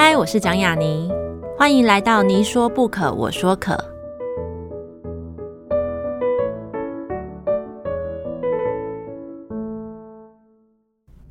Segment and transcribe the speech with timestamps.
[0.00, 1.10] 嗨，我是蒋雅妮，
[1.58, 3.76] 欢迎来到你说不可，我说可。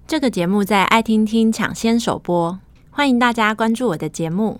[0.06, 2.60] 这个节目在爱听听抢先首播，
[2.92, 4.60] 欢迎大家关注我的节目。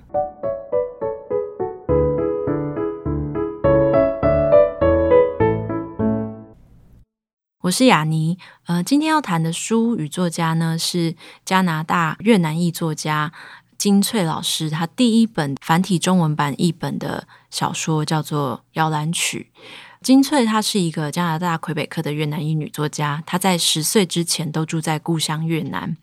[7.64, 8.38] 我是雅妮，
[8.68, 13.34] 呃，今天要谈的书与作家呢是加拿大越南裔作家
[13.78, 19.52] 金翠老师，他第一本繁体中文版译本的小说叫做《摇篮曲》。
[20.02, 25.98] 金翠她是一个加拿大魁北克的越南裔女作家，她在十岁之前都住在故乡越南。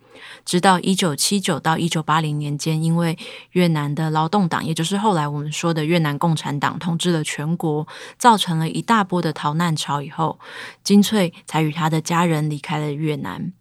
[0.45, 3.17] 直到一九七九到一九八零年间，因为
[3.53, 7.87] 越南的劳动党，也就是后来我们说的越南共产党统治了全国，
[8.19, 10.39] 造成了一大波的逃难潮以后，
[10.83, 13.53] 金翠才与她的家人离开了越南。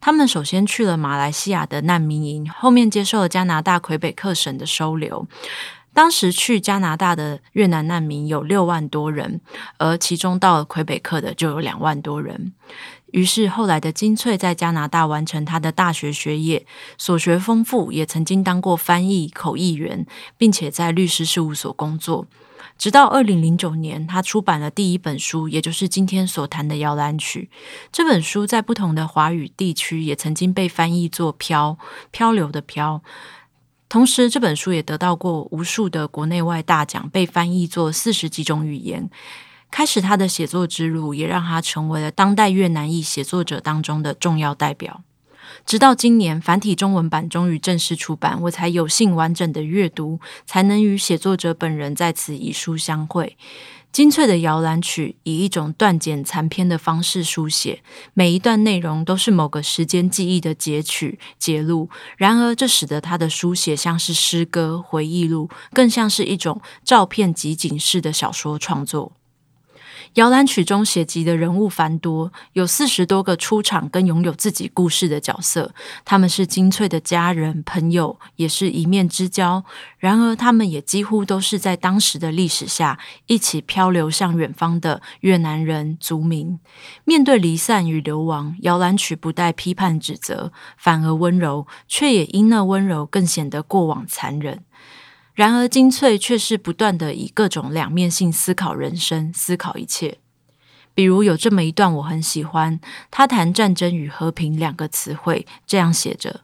[0.00, 5.26] 他们首先去了马来西亚的难民营，后面接受了加拿大魁北克省的收留。
[5.94, 9.40] 当时去加拿大的越南难民有六万多人，
[9.78, 12.52] 而其中到了魁北克的就有两万多人。
[13.10, 16.64] 于是，后来的金翠在加拿大完成他的大学学业，
[16.98, 22.26] 所学丰富，也曾经当过翻译、口译员，并且在律师事务所工作。
[22.78, 27.50] 直到二零零九年，他出版了第一本书，也就是今天所谈的《摇篮曲》。
[27.90, 31.76] 这本书在不同的华语地区也曾经被翻译作“漂”，
[32.12, 33.02] 漂流的“漂”。
[33.90, 39.10] 同时，这本书也得到过无数的国内外大奖，被翻译作四十几种语言。
[39.70, 45.02] 开始他的写作之路，也让他成为了当代越南裔写作者当中的重要代表。
[45.66, 53.36] 直到今年繁体中文版终于正式出版，我才有幸完整的阅读，才能与写作者本人在此以书相会。
[53.90, 61.88] 精粹的《摇篮曲》以一种断简残篇的方式书写，每一段内容都是某个时间记忆的截取截录。
[62.18, 69.12] 然而，这使得他的书写像是诗歌、回忆录，更像是一种照片集锦式的小说创作。
[70.14, 75.72] 摇篮曲中写及的人物繁多，有四十多个出场跟拥有自己故事的角色，
[76.04, 79.64] 他们是精粹的家人、朋友，也是一面之交。
[79.98, 86.58] 然而，他们也几乎都是在当时的历史下一起漂流向远方的越南人族民。
[87.04, 94.62] 面对离散与流亡，摇篮曲不带批判指责，反而温柔，却也因那温柔更显得过往残忍。
[95.38, 100.18] 然而，金翠却是不断地以各种两面性思考人生，思考一切。
[100.94, 106.40] 比如有这么一段我很喜欢，他谈战争与和平两个词汇，这样写着：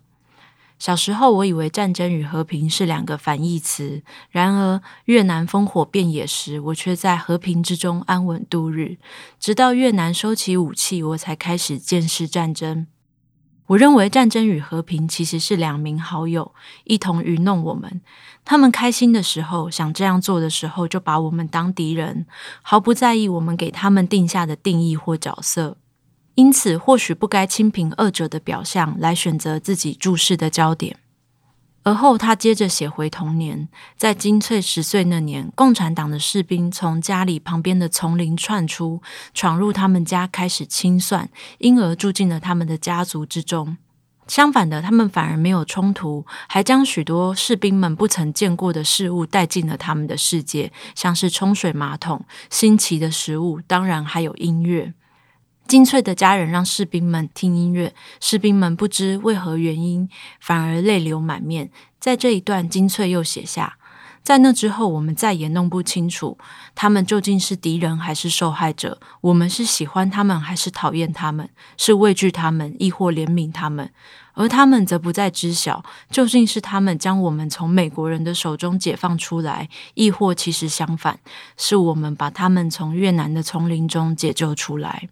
[0.78, 8.98] 小时候我以为战争与和平是两个反义词，然而越南烽火遍野时，我却在和平之中安稳度日。
[9.40, 12.86] 直到越南收起武器，我才开始见识战争。
[13.66, 16.52] 我认为战争与和平其实是两名好友
[16.84, 18.02] 一同愚弄我们。
[18.44, 22.26] 他们开心的时候，想这样做的时候，就把我们当敌人，
[22.60, 25.78] 毫不在意我们给他们定下的定义或角色。
[26.34, 30.98] 因此，或许不该清平二者的表象来选择自己注视的焦点。
[31.84, 39.02] 而后，他接着写回童年，在金翠十岁那年，共产党的士兵从家里旁边的丛林窜出，
[39.34, 41.28] 闯入他们家，开始清算，
[41.58, 43.76] 因而住进了他们的家族之中。
[44.26, 54.94] 相反的，他们反而没有冲突，还将许多士兵们不曾见过的事物带进了他们的世界，像是冲水马桶、新奇的食物，当然还有音乐。
[55.66, 60.08] 金翠的家人让士兵们听音乐，士兵们不知为何原因，
[60.38, 61.70] 反而泪流满面。
[61.98, 63.78] 在这一段，金翠又写下：
[64.22, 66.36] 在那之后，我们再也弄不清楚
[66.74, 69.00] 他们究竟是敌人还是受害者。
[69.22, 71.48] 我们是喜欢他们还是讨厌他们？
[71.78, 73.90] 是畏惧他们，亦或怜悯他们？
[74.34, 81.18] 而他们则不再知晓，究竟是他们将我们从美国人的手中解放出来，亦或其实相反，
[81.56, 85.08] 是我们把他们从越南的丛林中解救出来。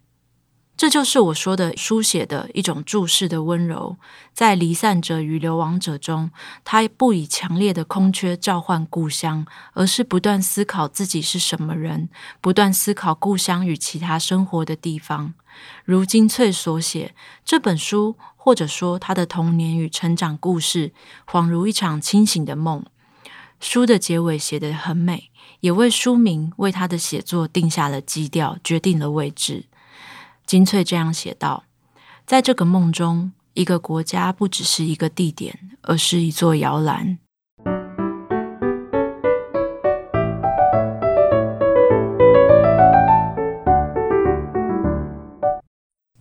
[0.75, 3.95] 这就是我说的书写的一种注视的温柔，
[4.33, 6.31] 在离散者与流亡者中，
[6.65, 12.09] 他不以强烈的空缺召唤故乡，而是不断思考自己是什么人，
[12.41, 15.35] 不断思考故乡与其他生活的地方。
[15.85, 17.13] 如金翠所写，
[17.45, 20.91] 这本书或者说他的童年与成长故事，
[21.27, 22.83] 恍如一场清醒的梦。
[23.59, 25.29] 书的结尾写得很美，
[25.61, 29.67] 也为书名为他的写作定下了基调，决定了位置。
[30.45, 31.63] 金翠这样写道
[32.27, 37.17] ：“在这个梦中，一个国家不只是一个地点，而是一座摇篮。”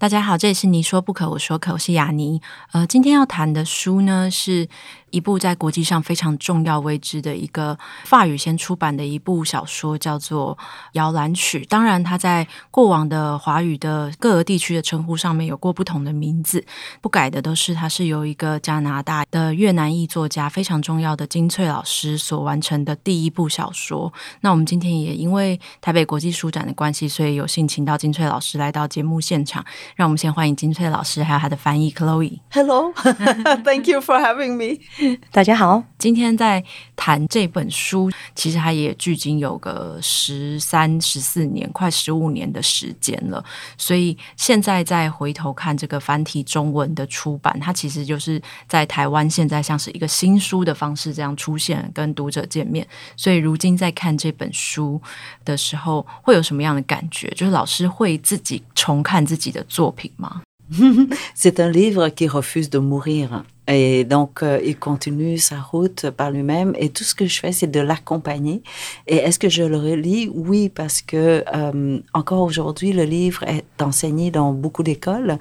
[0.03, 2.43] 大家好，这里是你说不可，我说可，我是雅尼。
[2.73, 4.69] 呃，今天要谈的书呢，是
[5.11, 10.59] 一部在国际上非常重要位置的一个法语先出版的一部小说，叫做
[10.95, 11.61] 《摇篮曲》。
[11.69, 16.67] 当然，它在过往的华语的各个地区的称呼上面有过不同的名字，
[17.01, 24.13] 不改的都是它是由一个加拿大的越南裔作家非常重要的金翠老师所完成的第一部小说。
[24.41, 29.65] 那我们今天也因为台北国际书展的关系，所以有幸请到金翠老师来到节目现场。
[29.95, 32.39] 让我们先欢迎金翠老师，还有他的翻译 Chloe。
[32.51, 34.81] Hello，Thank you for having me。
[35.31, 36.65] 大家好，今天在
[36.97, 43.45] 谈这本书，其实它也距今有个十三、十四年，快十五年的时间了。
[43.77, 52.87] 所以现在再回头看这个繁体中文的出版，它其实就是在台湾现在像是一个新书的方式这样出现，跟读者见面。
[53.17, 55.01] 所以如今在看这本书
[55.45, 57.29] 的时候，会有什么样的感觉？
[57.37, 60.43] 就是老师会自己重看自己的作品吗？
[61.35, 63.45] C'est un livre qui refuse de mourir.
[63.69, 66.73] Et donc, euh, il continue sa route par lui-même.
[66.79, 68.63] Et tout ce que je fais, c'est de l'accompagner.
[69.07, 70.31] Et est-ce que je le relis?
[70.35, 75.39] Oui, parce que euh, encore aujourd'hui, le livre est enseigné dans beaucoup d'écoles.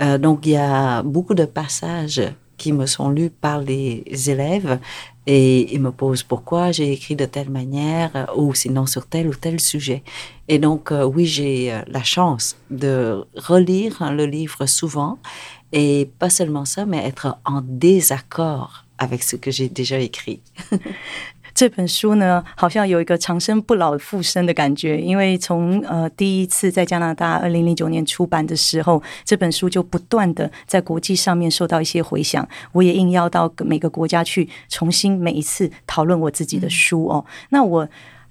[0.00, 2.22] Euh, donc, il y a beaucoup de passages
[2.56, 4.78] qui me sont lus par les élèves
[5.26, 9.34] et ils me posent pourquoi j'ai écrit de telle manière ou sinon sur tel ou
[9.34, 10.02] tel sujet.
[10.48, 15.18] Et donc, euh, oui, j'ai euh, la chance de relire le livre souvent
[15.72, 20.40] et pas seulement ça, mais être en désaccord avec ce que j'ai déjà écrit.
[21.54, 32.46] 这本书呢，好像有一个长生不老复生的感觉，因为从呃第一次在加拿大二零零九年出版的时候，这本书就不断的在国际上面受到一些回响。
[32.72, 37.24] 我也应邀到每个国家去重新每一次讨论我自己的书哦。
[37.50, 37.88] 那我。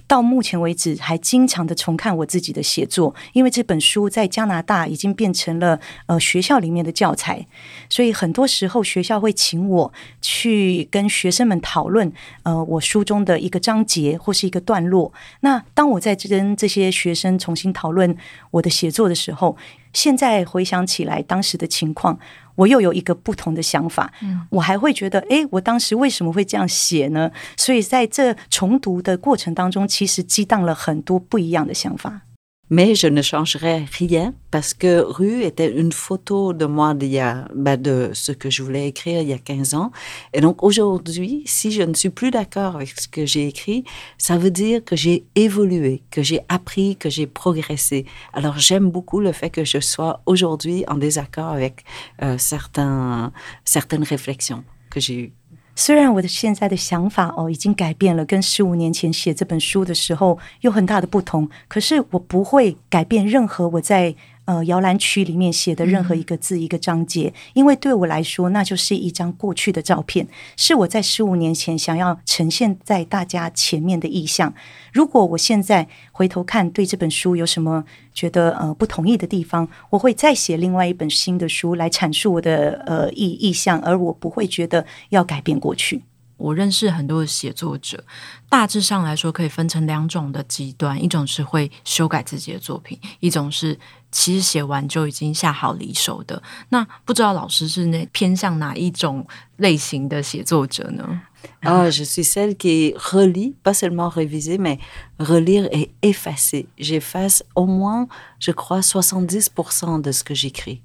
[0.07, 7.45] 到目前为止，还经常的重看我自己的写作，因为这本书在加拿大已经变成了呃学校里面的教材，
[7.89, 12.11] 所以很多时候学校会请我去跟学生们讨论
[12.44, 15.11] 呃我书中的一个章节或是一个段落。
[15.39, 18.15] 那当我在跟这些学生重新讨论
[18.51, 19.57] 我的写作的时候，
[19.94, 22.19] 现在回想起来当时的情况。
[22.55, 27.31] 我又有一个不同的想法，嗯，我还会觉得，哎，我当时为什么会这样写呢？
[27.57, 32.21] 所以在这重读的过程当中，其实激荡了很多不一样的想法。
[32.75, 37.47] Mais je ne changerai rien parce que Rue était une photo de moi d'il y a,
[37.53, 39.91] bah, de ce que je voulais écrire il y a 15 ans.
[40.33, 43.83] Et donc aujourd'hui, si je ne suis plus d'accord avec ce que j'ai écrit,
[44.17, 48.07] ça veut dire que j'ai évolué, que j'ai appris, que j'ai progressé.
[48.33, 51.83] Alors j'aime beaucoup le fait que je sois aujourd'hui en désaccord avec
[52.23, 53.31] euh, certains,
[53.65, 55.33] certaines réflexions que j'ai eues.
[55.75, 64.15] 虽然我的现在的想法哦已经改变了，跟十五年前写这本书的时候有很大的不同，可是我不会改变任何我在。
[64.45, 74.53] 呃，摇篮曲里面写的任何一个字、一个章节，因为对我来说，那就是一张过去的照片，是我在十五年前想要呈现在大家前面的意象。
[74.91, 86.01] 如果我现在回头看，对这本书有什么觉得呃不同意的地方，我会再写另外一本新的书来阐述我的呃意意向，而我不会觉得要改变过去。
[86.43, 88.03] 我认识很多的写作者，
[88.49, 93.79] 大致上来说可以分成两种的极端，一种是会修改自己的作品，一种是
[94.11, 96.43] 其实写完就已经下好离手的。
[96.67, 99.25] 那不知道老师是那偏向哪一种
[99.55, 101.21] 类型的写作者呢？
[101.62, 104.79] 啊、oh，je suis celle qui relit, pas seulement réviser, mais
[105.17, 106.65] relire et effacer.
[106.77, 108.09] J'efface au moins,
[108.39, 110.81] je crois, soixante-dix pour cent de ce que j'écris。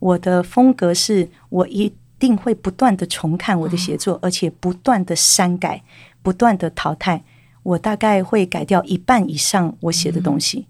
[0.00, 1.92] 我的风格是我一。
[2.20, 5.82] 定会不断的重看我的写作，而且不断的删改，
[6.22, 7.24] 不断的淘汰。
[7.64, 10.66] 我大概会改掉一半以上我写的东西。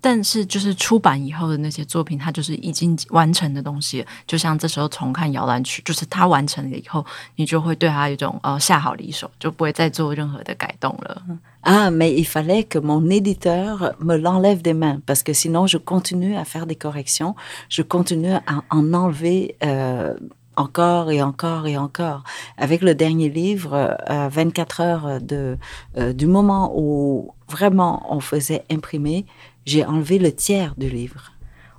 [0.00, 4.06] 但是，就是出版以后的那些作品，它就是已经完成的东西。
[4.24, 11.22] 就像这时候重看《摇篮曲》，就是它完成了以后，你就会对它有一种呃下好离手，就不会再做任何的改动了。
[11.62, 16.44] 啊，mais il fallait que mon éditeur me l'enlève des mains, parce que sinon je continue à
[16.44, 17.34] faire des corrections,
[17.68, 20.14] je continue à en enlever euh
[20.55, 22.23] encore et encore et encore.
[22.57, 25.57] Avec le dernier livre, euh, 24 heures de,
[25.97, 29.25] euh, du moment où vraiment on faisait imprimer,
[29.65, 31.31] j'ai enlevé le tiers du livre.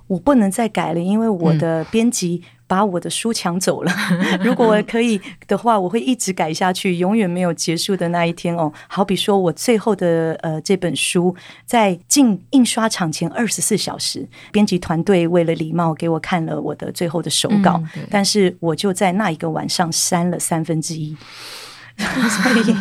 [0.07, 3.92] 我不能再改了，因为我的编辑 把我的书抢走了。
[4.44, 8.72] 如果我可以的话，我会一直改下去，永远没有结束的那一天哦。
[8.86, 11.34] 好比说我最后的呃这本书，
[11.66, 21.16] 在进印刷厂前二十四小时，编辑团队为了礼貌给我看了我的最后的手稿，嗯、但是我就在那一个晚上删了三分之一。
[22.28, 22.74] 所以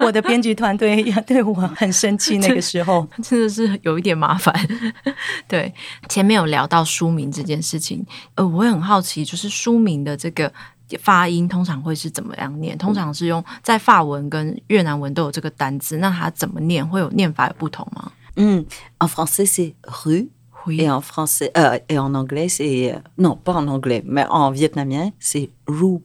[0.00, 2.38] 我的编辑团队也对我很生气。
[2.38, 4.52] 那个时候 真的是有一点麻烦。
[5.46, 5.72] 对，
[6.08, 8.04] 前面有聊到书名这件事情，
[8.34, 10.52] 呃，我也很好奇，就是书名的这个
[11.00, 12.76] 发音通常会是怎么样念？
[12.76, 16.86] 通常是用在法文跟越南文都有这个单字，那它怎么念？
[16.86, 18.10] 会有念法有不同吗？
[18.34, 18.66] 嗯
[18.98, 20.28] ，en français c'est rue。
[20.68, 25.48] Et en français, euh, et en anglais, c'est non pas en anglais, mais en vietnamien, c'est.
[25.64, 26.02] Roux.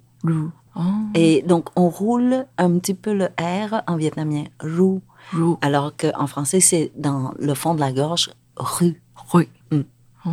[0.76, 0.82] Oh.
[1.14, 5.02] Et donc on roule un petit peu le R en vietnamien, roux.
[5.34, 5.58] Roux.
[5.62, 9.02] Alors qu'en français, c'est dans le fond de la gorge, rue.
[9.32, 9.48] Rue.
[9.70, 9.86] 嗯。
[10.24, 10.32] 哦，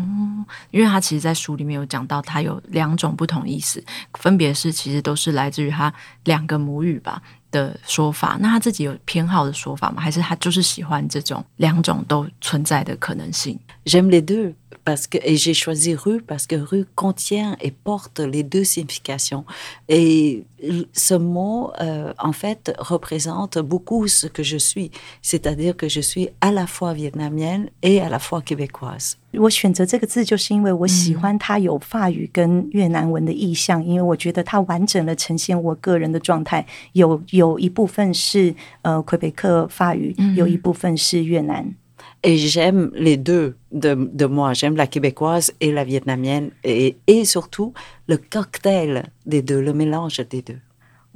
[0.70, 3.82] 因为他其实，在书里面有讲到，它有两种不同意思，
[4.14, 5.92] 分别是其实都是来自于他
[6.24, 8.36] 两个母语吧的说法。
[8.38, 10.02] 那他自己有偏好的说法吗？
[10.02, 14.53] 还是他就是喜欢这种两种都存在的可能性 ？J'aime les deux
[14.85, 19.45] parce que et j'ai choisi rue parce que rue contient et porte les deux significations
[19.87, 20.43] et
[20.91, 24.91] ce mot euh, en fait représente beaucoup ce que je suis,
[25.21, 29.15] c'est-à-dire que je suis à la fois vietnamienne et à la fois québécoise.
[29.33, 36.65] 我选择这个字，就是因为我喜欢它有法语跟越南文的意象，因为我觉得它完整的呈现我个人的状态。
[36.91, 41.73] 有有一部分是呃魁北克法语，有一部分是越南。
[42.24, 47.24] Et j'aime les deux de de moi, j'aime la québécoise et la vietnamienne et et
[47.24, 47.74] surtout
[48.08, 50.58] le cocktail des deux, le mélange des deux.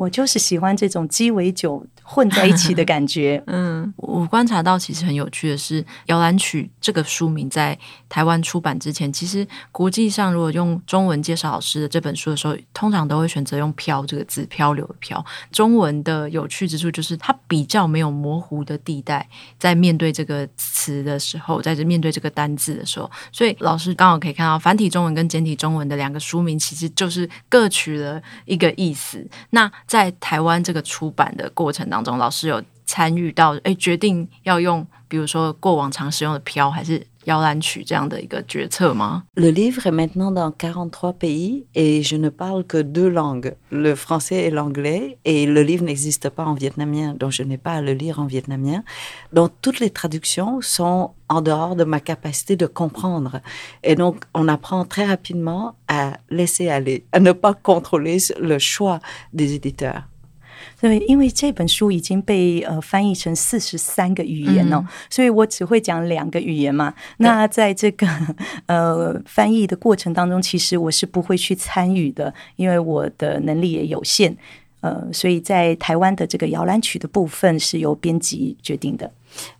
[0.02, 3.40] 我就是喜欢这种鸡尾酒混在一起的感觉。
[3.46, 7.78] 嗯，我观察到其实很有趣的是，《摇篮曲》这个书名在
[8.08, 15.24] 台湾出版之前，其实国际上如果用中文介绍老师的这本书的时候，通常都会选择用“漂”这个字，漂流的“漂”。
[15.52, 29.24] 中文的有趣之处就是它比较没有模糊的地带，在面对这个词的时候，在这面对这个单字的时候，所以老师刚好可以看到繁体中文跟简体中文的两个书名，其实就是各取了一个意思。
[29.50, 39.23] 那在台湾这个出版的过程当中，老师有参与到，哎，决定要用，比如说过往常使用的“飘”还是“摇篮曲”这样的一个决策吗？
[39.35, 44.45] Le livre est maintenant dans quarante-trois pays et je ne parle que deux langues, le français
[44.45, 45.17] et l'anglais.
[45.25, 48.25] Et le livre n'existe pas en vietnamien, donc je n'ai pas à le lire en
[48.25, 48.83] vietnamien.
[49.33, 53.41] Donc toutes les traductions sont en dehors de ma capacité de comprendre.
[53.83, 58.99] Et donc on apprend très rapidement à laisser aller, à ne pas contrôler le choix
[59.33, 60.03] des éditeurs.
[60.82, 66.92] 对，因为这本书已经被呃翻译成四十三个语言哦，嗯、所以我只会讲两个语言嘛。
[67.18, 68.04] 那在这个
[68.66, 74.36] 呃翻译的过程当中，其实我是不会去参与的，因为我的能力也有限。
[74.81, 79.11] 呃，所以在台湾的这个摇篮曲的部分是由编辑决定的。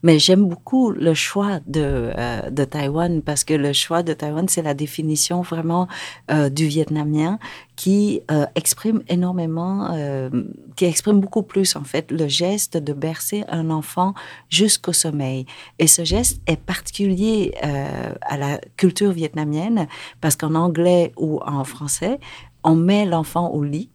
[0.01, 4.48] Mais j'aime beaucoup le choix de, euh, de Taïwan parce que le choix de Taïwan,
[4.48, 5.88] c'est la définition vraiment
[6.31, 7.38] euh, du vietnamien
[7.75, 10.29] qui euh, exprime énormément, euh,
[10.75, 14.13] qui exprime beaucoup plus en fait le geste de bercer un enfant
[14.50, 15.46] jusqu'au sommeil.
[15.79, 19.88] Et ce geste est particulier euh, à la culture vietnamienne
[20.22, 22.19] parce qu'en anglais ou en français,
[22.63, 23.89] on met l'enfant au lit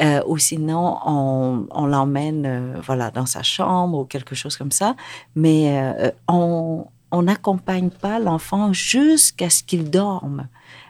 [0.00, 4.72] euh, ou sinon on, on l'emmène euh, voilà dans sa chambre ou quelque chose comme
[4.72, 4.94] ça.
[5.34, 10.48] Mais euh, on n'accompagne pas l'enfant jusqu'à ce qu'il dorme.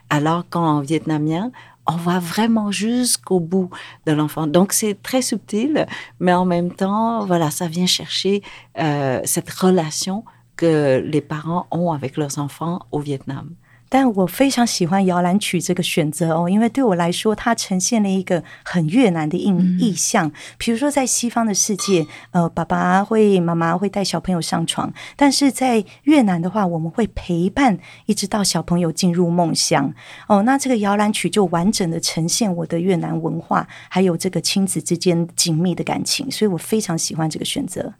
[0.09, 1.51] Alors qu'en vietnamien
[1.87, 3.71] on va vraiment jusqu'au bout
[4.05, 4.45] de l'enfant.
[4.45, 5.87] Donc c'est très subtil
[6.19, 8.43] mais en même temps voilà ça vient chercher
[8.79, 10.23] euh, cette relation
[10.55, 13.49] que les parents ont avec leurs enfants au Vietnam
[13.89, 20.31] 但我非常喜欢《摇篮曲》这个选择哦，因为对我来说，它呈现了一个很越南的意意象。
[20.57, 29.93] 比如说，在西方的世界，呃，爸爸会、妈妈会带小朋友上床，但是在越南的话，我们会陪伴一直到小朋友进入梦乡。
[30.27, 37.93] 哦，那这个《摇篮曲》就完整的呈现我的越南文化，还有这个亲子之间紧密的感情，所以我非常喜欢这个选择。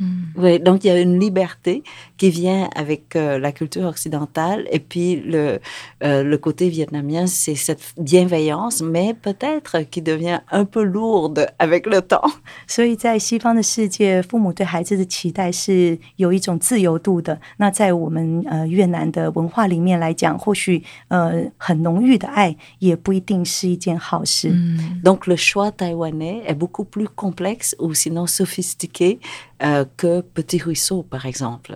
[0.00, 0.06] Mm.
[0.36, 1.84] Oui, donc il y a une liberté
[2.16, 5.60] qui vient avec euh, la culture occidentale et puis le,
[6.02, 11.86] euh, le côté vietnamien, c'est cette bienveillance, mais peut-être qui devient un peu lourde avec
[11.86, 12.28] le temps.
[12.66, 17.38] 所以在西方的世界，父母对孩子的期待是有一种自由度的。
[17.58, 24.48] 那在我们呃越南的文化里面来讲，或许呃很浓郁的爱也不一定是一件好事。
[24.48, 25.02] Mm.
[25.04, 29.20] Donc le choix taïwanais est beaucoup plus complexe ou sinon sophistiqué.
[29.59, 31.75] Euh, que Petit Ruisseau, par exemple.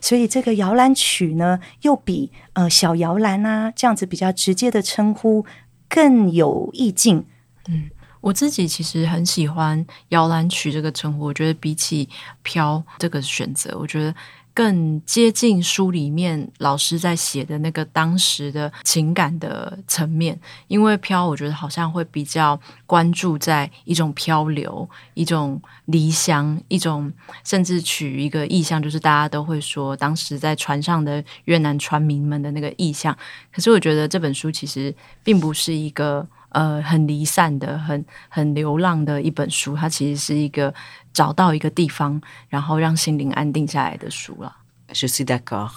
[0.00, 5.44] 所以这个摇篮曲呢，又比呃小摇篮啊这样子比较直接的称呼
[5.88, 7.26] 更有意境。
[7.68, 7.90] 嗯。
[8.20, 12.08] 我自己其实很喜欢摇篮曲这个称呼，我觉得比起
[12.42, 14.14] 飘这个选择，我觉得。
[14.54, 33.16] 更接近书里面老师在写的那个当时的情感的层面，因为飘，我觉得好像会比较关注在一种漂流、一种离乡、一种甚至取一个意象，就是大家都会说当时在船上的越南船民们的那个意象。
[33.52, 34.94] 可是我觉得这本书其实
[35.24, 40.74] 并不是一个呃很离散的、很很流浪的一本书，它其实是一个。
[41.14, 44.63] 找到一个地方，然后让心灵安定下来的书了。
[44.94, 45.72] Je suis d'accord，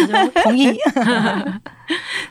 [0.42, 0.74] 同意。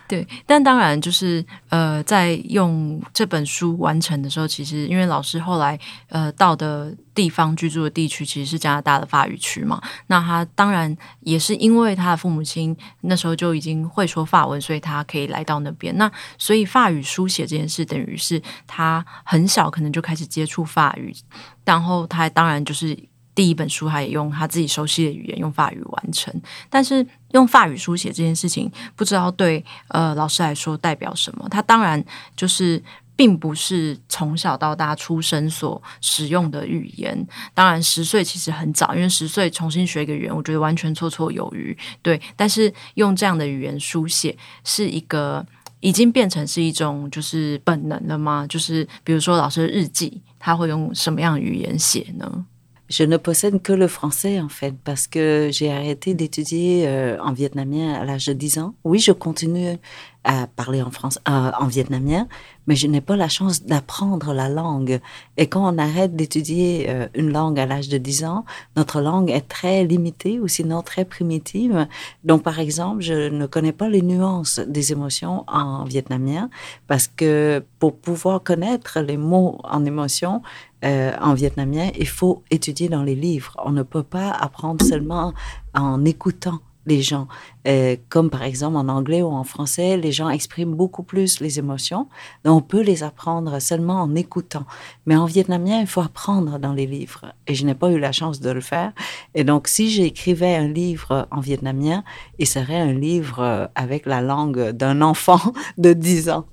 [0.07, 5.79] 对，但当然就是呃，在用这本书完成的时候，其实因为老师后来
[6.09, 15.95] 呃到的地方居住的地区其实是加拿大的法语区嘛，那他当然也是因为他的父母亲那时候就已经会说法文，所以他可以来到那边。
[15.95, 21.15] 那所以法语书写这件事，等于是他很小可能就开始接触法语，
[21.63, 22.97] 然后他当然就是。
[23.33, 26.33] 第一本书，他也用他自己熟悉的语言，用法语完成。
[26.69, 31.47] 但是用法语书写这件事情，不知道对呃老师来说代表什么。
[31.49, 32.03] 他当然
[32.35, 32.81] 就是
[33.15, 37.27] 并不是从小到大出生所使用的语言。
[37.53, 41.77] 当然十岁其实很早，因为十岁重新学一个语言，我觉得完全绰绰有余。
[42.01, 45.45] 对，但是用这样的语言书写，是一个
[45.79, 48.45] 已经变成是一种就是本能了吗？
[48.49, 52.45] 就是比如说老师的日记，他会用什么样的语言写呢
[52.91, 57.93] ？Je ne possède que le français en fait, parce que j'ai arrêté d'étudier euh, en vietnamien
[57.93, 58.75] à l'âge de 10 ans.
[58.83, 59.77] Oui, je continue
[60.23, 62.27] à parler en France, euh, en vietnamien,
[62.67, 64.99] mais je n'ai pas la chance d'apprendre la langue.
[65.37, 69.31] Et quand on arrête d'étudier euh, une langue à l'âge de 10 ans, notre langue
[69.31, 71.87] est très limitée ou sinon très primitive.
[72.23, 76.49] Donc, par exemple, je ne connais pas les nuances des émotions en vietnamien,
[76.87, 80.41] parce que pour pouvoir connaître les mots en émotion,
[80.83, 83.55] euh, en vietnamien, il faut étudier dans les livres.
[83.63, 85.33] On ne peut pas apprendre seulement
[85.75, 87.26] en écoutant les gens.
[87.66, 91.58] Euh, comme par exemple en anglais ou en français, les gens expriment beaucoup plus les
[91.58, 92.08] émotions.
[92.44, 94.64] Donc on peut les apprendre seulement en écoutant.
[95.04, 97.26] Mais en vietnamien, il faut apprendre dans les livres.
[97.46, 98.92] Et je n'ai pas eu la chance de le faire.
[99.34, 102.04] Et donc si j'écrivais un livre en vietnamien,
[102.38, 105.40] il serait un livre avec la langue d'un enfant
[105.78, 106.46] de 10 ans.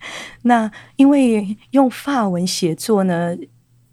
[0.43, 3.35] 那因为用法文写作呢，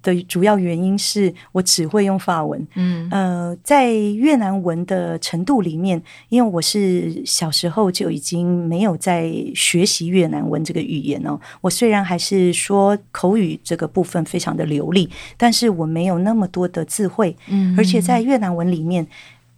[0.06, 11.40] 的主要原因是我只会用法文，嗯，呃，在越南文的程度里面，因为我是小时候就已经没有在学习越南文这个语言哦。
[11.62, 19.08] 我虽然还是说口语这个部分非常的流利，但是我没有那么多的智慧，嗯，而且在越南文里面，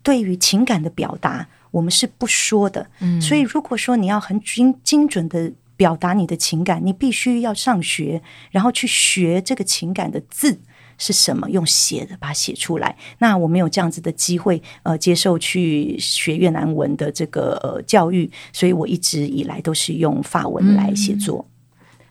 [0.01, 5.51] 对于情感的表达，我们是不说的，嗯，所以如果说你要很精精准的。
[5.77, 10.59] 表达你的情感，你必须要上学，然后去学这个情感的字
[10.97, 12.97] 是什么，用写的把它写出来。
[13.19, 21.47] 那我没有这样子的机会，呃，接受去学越南文的这个呃教育，所以我一直以来都是用法文来写作。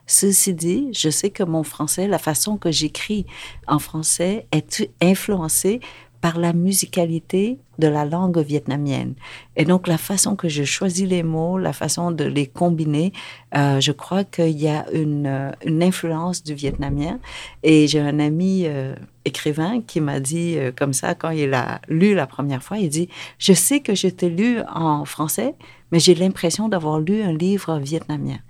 [0.09, 3.27] Ceci dit, je sais que mon français, la façon que j'écris
[3.67, 5.81] en français est influencée
[6.26, 9.16] par la musicalité de la langue vietnamienne.
[9.56, 13.12] Et donc la façon que je choisis les mots, la façon de les combiner,
[13.56, 17.20] euh, je crois qu'il y a une, euh, une, influence du vietnamien.
[17.64, 18.94] Et j'ai un ami euh,
[19.26, 22.90] écrivain qui m'a dit euh, comme ça quand il a lu la première fois, il
[22.90, 23.10] dit,
[23.40, 25.56] je sais que je t'ai lu en français,
[25.92, 28.42] mais j'ai l'impression d'avoir lu un livre vietnamien.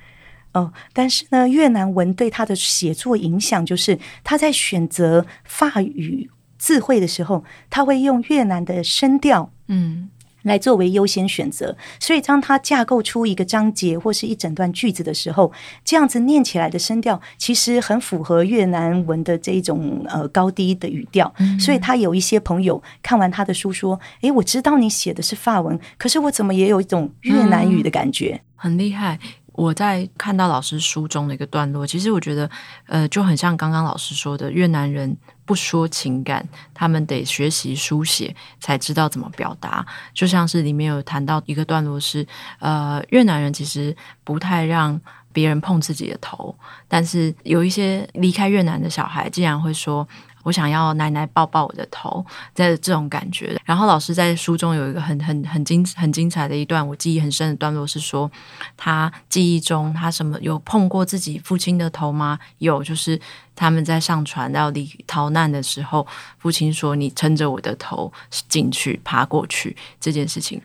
[0.54, 6.30] 哦，但是呢，越南文对他的写作影响就是他在选择法语。
[6.59, 10.09] 字汇的时候，他会用越南的声调，嗯，
[10.43, 11.77] 来作为优先选择。
[11.99, 15.53] 所以，当他架构出一个章节或是一整段句子的时候，
[15.85, 21.33] 这样子念起来的声调，其实很符合越南文的这一种呃高低的语调。
[21.39, 29.19] 嗯、所以他有一些朋友看完他的书说：“诶，我知道你写的是法文，可是我怎么也有一种越南语的感觉？”嗯、很厉害。
[29.53, 32.49] 我在看到老师书中的一个段落，其实我觉得，
[32.89, 35.17] 呃，就很像刚刚老师说的，越南人
[35.47, 39.87] 不说情感，他们得学习书写才知道怎么表达。
[40.13, 42.27] 就像是里面有谈到一个段落是，
[42.59, 45.01] 呃，越南人其实不太让
[45.33, 46.55] 别人碰自己的头，
[46.87, 50.07] 但是有一些离开越南的小孩，竟然会说。
[50.47, 53.61] 我想要奶奶抱抱我的头，在这种感觉。
[53.65, 58.31] 然后老师在书中有一个很很很精很精彩的一段，我记忆很深的段落是说，
[58.77, 62.39] 他记忆中他什么有碰过自己父亲的头吗？
[62.59, 63.21] 有，就是
[63.57, 66.07] 他们在上船要离逃难的时候，
[66.39, 68.13] 父亲说：“你撑着我的头
[68.49, 70.63] 进去爬过去。”这件事情。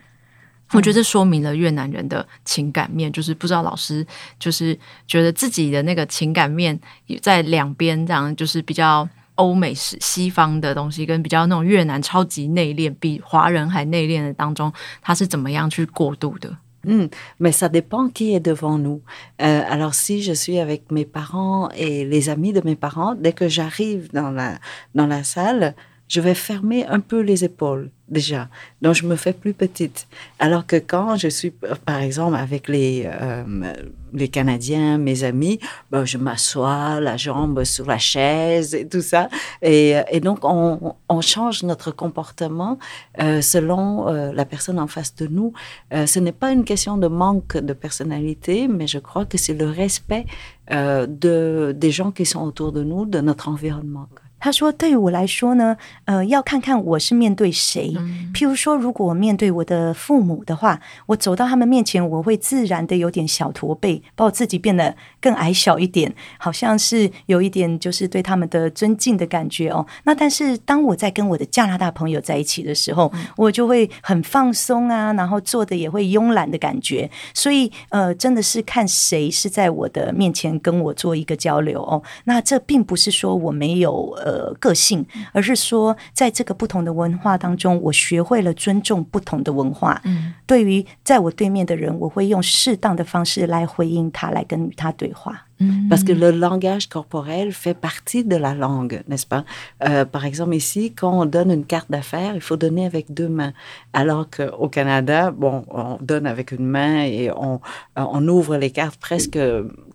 [0.74, 4.06] 我觉得这说明了越南人的情感面，就是不知道老师
[4.38, 6.80] 就是觉得自己的那个情感面
[7.20, 9.06] 在两边这样，就是比较
[9.41, 14.71] 欧美式西方的东西，跟比较那种越南超级内敛，比华人还内敛的当中，
[15.01, 16.57] 他是怎么样去过渡的？
[16.83, 19.01] 嗯，mais ça dépend qui est devant nous.
[19.41, 23.33] Euh, alors si je suis avec mes parents et les amis de mes parents, dès
[23.33, 24.59] que j'arrive dans la
[24.95, 25.75] dans la salle,
[26.12, 28.48] je vais fermer un peu les épaules déjà,
[28.82, 30.06] donc je me fais plus petite.
[30.38, 31.50] Alors que quand je suis,
[31.86, 33.72] par exemple, avec les, euh,
[34.12, 35.58] les Canadiens, mes amis,
[35.90, 39.30] ben, je m'assois, la jambe sur la chaise et tout ça.
[39.62, 42.78] Et, et donc, on, on, change notre comportement
[43.22, 45.54] euh, selon euh, la personne en face de nous.
[45.94, 49.54] Euh, ce n'est pas une question de manque de personnalité, mais je crois que c'est
[49.54, 50.26] le respect
[50.70, 54.08] euh, de, des gens qui sont autour de nous, de notre environnement.
[54.42, 55.76] 他说：“对于我来说呢，
[56.06, 57.94] 呃，要看看我是面对谁。
[58.34, 69.86] 譬如说，如果我面对我的父母的话，我走到他们面前，我会自然的有点小驼背，把我自己变得更矮小一点，好像是有一点就是对他们的尊敬的感觉哦。
[70.02, 77.08] 那但是当我在跟我的加拿大朋友在一起的时候，我就会很放松啊，然后做的也会慵懒的感觉。
[77.32, 82.02] 所以，呃，真的是看谁是在我的面前跟我做一个交流哦。
[82.24, 90.00] 那这并不是说我没有呃。”呃，个性，而是说，在这个不同的文化当中，我学会了尊重不同的文化。
[90.04, 95.46] 嗯，对于在我对面的人，我会用适当的方式来回应他，来跟他对话。
[95.62, 99.44] 嗯，parce que le langage corporel fait partie de la langue, n'est-ce pas?
[99.88, 103.28] Euh, par exemple, ici, quand on donne une carte d'affaires, il faut donner avec deux
[103.28, 103.52] mains.
[103.92, 107.60] Alors qu'au Canada, bon, on donne avec une main et on,
[107.96, 109.38] on ouvre les cartes presque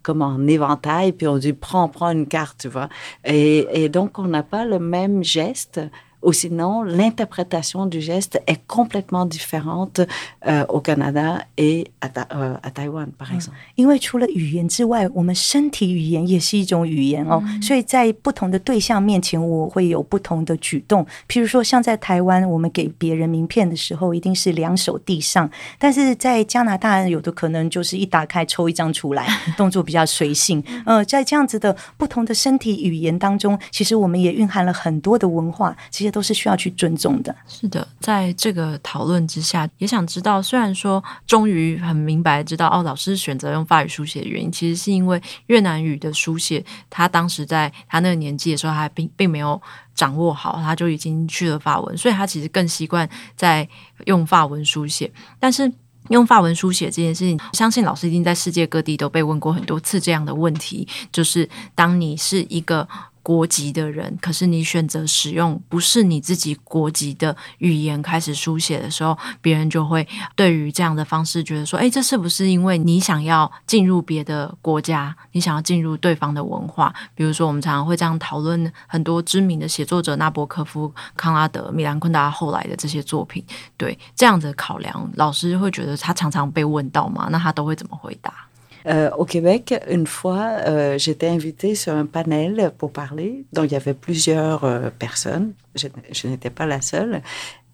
[0.04, 2.90] comme en éventail, puis on dit prends, prends une carte, tu vois?
[3.26, 5.82] Et donc, on n'a pas le même geste
[6.22, 10.02] ou sinon l'interprétation du geste est complètement différente
[10.48, 13.56] euh, au Canada et à, euh, à Taïwan, par exemple.
[13.76, 21.06] 因为除了语言之外，我们身体语言也是一种语言哦，所以在不同的对象面前，我会有不同的举动。
[21.28, 30.64] 譬如说，像在台湾，我们给别人名片的时候，一定是两手递上；但是在加拿大，有的可能就是一打开抽一张出来，动作比较随性。
[30.86, 35.76] 呃，在这样子的不同的身体语言当中，其实我们也蕴含了很多的文化。
[35.92, 37.36] 其实这些都是需要去尊重的。
[37.48, 49.62] 是的，在这个讨论之下，也想知道，虽然说终于很明白知道，哦，老师选择用法语书写的原因，其实是因为越南语的书写，他当时在他那个年纪的时候，还并并没有
[49.94, 53.68] 掌握好，他就已经去了法文，所以他其实更习惯在
[54.06, 55.12] 用法文书写。
[55.40, 55.72] 但是
[56.10, 62.88] 用法文书写这件事情，相信老师已经在世界各地都被问过很多次这样的问题，就是当你是一个。
[63.28, 83.44] 国籍的人，可是你选择使用不是你自己国籍的语言开始书写的时候，别人就会对于这样的方式觉得说：“诶，这是不是因为你想要进入别的国家，你想要进入对方的文化？”比如说，我们常常会这样讨论很多知名的写作者，纳博科夫、康拉德、米兰昆达后来的这些作品。
[83.76, 87.28] 对这样的考量，老师会觉得他常常被问到吗？
[87.30, 88.47] 那他都会怎么回答
[88.88, 93.46] ？Euh, au Québec, une fois, euh, j'étais invitée sur un panel pour parler.
[93.54, 95.54] Donc, il y avait plusieurs euh, personnes.
[95.76, 97.22] Je, n'étais pas la seule.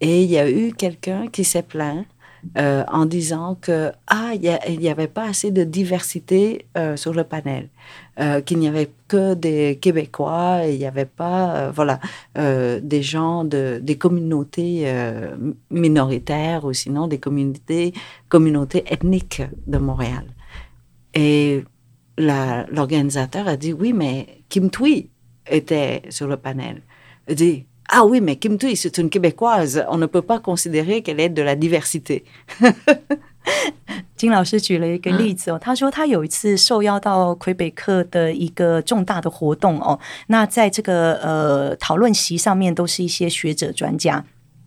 [0.00, 2.06] Et il y a eu quelqu'un qui s'est plaint
[2.56, 7.70] en disant que ah, il n'y avait pas assez de diversité sur le panel,
[8.44, 12.00] qu'il n'y avait que des Québécois, il n'y avait pas, voilà,
[12.36, 14.86] des gens de des communautés
[15.70, 17.94] minoritaires ou sinon des communautés
[18.92, 20.26] ethniques de Montréal.
[21.13, 21.63] Et
[22.17, 25.09] l'organisateur a dit oui, mais Kim Thuy
[25.47, 26.81] était sur le panel.
[27.27, 29.83] Il a dit ah oui, mais Kim Thuy, c'est une Québécoise.
[29.89, 32.23] On ne peut pas considérer qu'elle est de la diversité.
[34.15, 44.23] 金老师举了一个例子哦，他说他有一次受邀到魁北克的一个重大的活动哦，那在这个呃讨论席上面都是一些学者专家。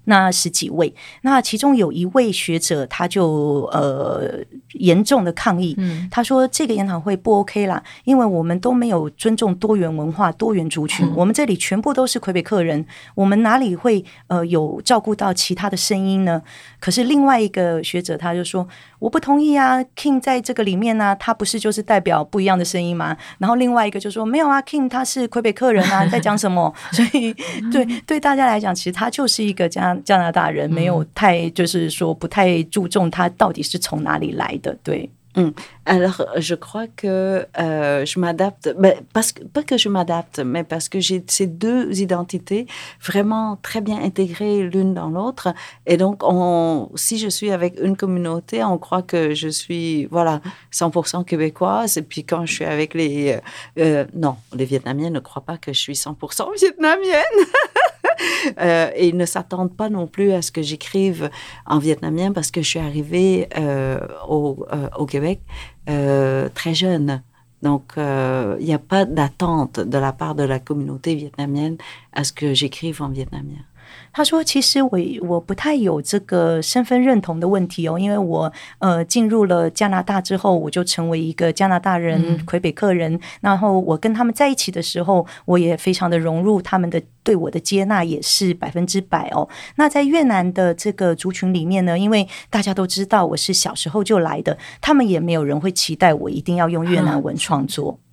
[0.10, 4.40] 那十几位，那其中有一位学者，他就呃
[4.74, 16.42] 严重的抗议，嗯，他说这个研讨会不 OK 啦，因为我们都没有尊重多元文化、多元族群，嗯、我们这里全部都是魁北克人，我们哪里会呃有照顾到其他的声音呢？
[16.80, 18.66] 可是另外一个学者他就说，
[19.00, 23.16] 我不同意啊，King 在这个里面呢、啊，他不是就是代表不一样的声音吗？
[23.38, 26.74] 然后另外一个就说没有啊，King 他是魁北克人啊， 在讲什么？
[26.92, 27.34] 所以
[27.72, 35.10] 对对大家来讲，其实他就是一个加加拿大人，没有太就是说不太注重他到底是从哪里来的，对。
[35.38, 35.54] Hum.
[35.86, 40.64] Alors, je crois que euh, je m'adapte, ben, parce que, pas que je m'adapte, mais
[40.64, 42.66] parce que j'ai ces deux identités
[43.02, 45.54] vraiment très bien intégrées l'une dans l'autre.
[45.86, 50.42] Et donc, on, si je suis avec une communauté, on croit que je suis, voilà,
[50.74, 51.98] 100% québécoise.
[51.98, 53.34] Et puis, quand je suis avec les...
[53.34, 53.40] Euh,
[53.78, 57.24] euh, non, les Vietnamiens ne croient pas que je suis 100% vietnamienne.
[58.60, 61.30] Euh, et ils ne s'attendent pas non plus à ce que j'écrive
[61.66, 65.42] en vietnamien parce que je suis arrivée euh, au, euh, au, Québec
[65.90, 67.22] euh, très jeune.
[67.62, 71.78] Donc, il n'y a pas d'attente de la part de la communauté vietnamienne
[72.14, 73.64] à ce que j'écrive en vietnamien.
[74.12, 83.20] 他说：“其实我我不太有这个身份认同的问题哦，因为我呃进入了加拿大之后，我就成为一个加拿大人、魁北克人。
[83.42, 89.48] 然后我跟他们在一起的时候，我也非常的融入，他们的对我的接纳也是百分之百哦。
[89.76, 98.07] 那在越南的这个族群里面呢，因为大家都知道我是小时候就来的，他们也没有人会期待我一定要用越南文创作。” Mm.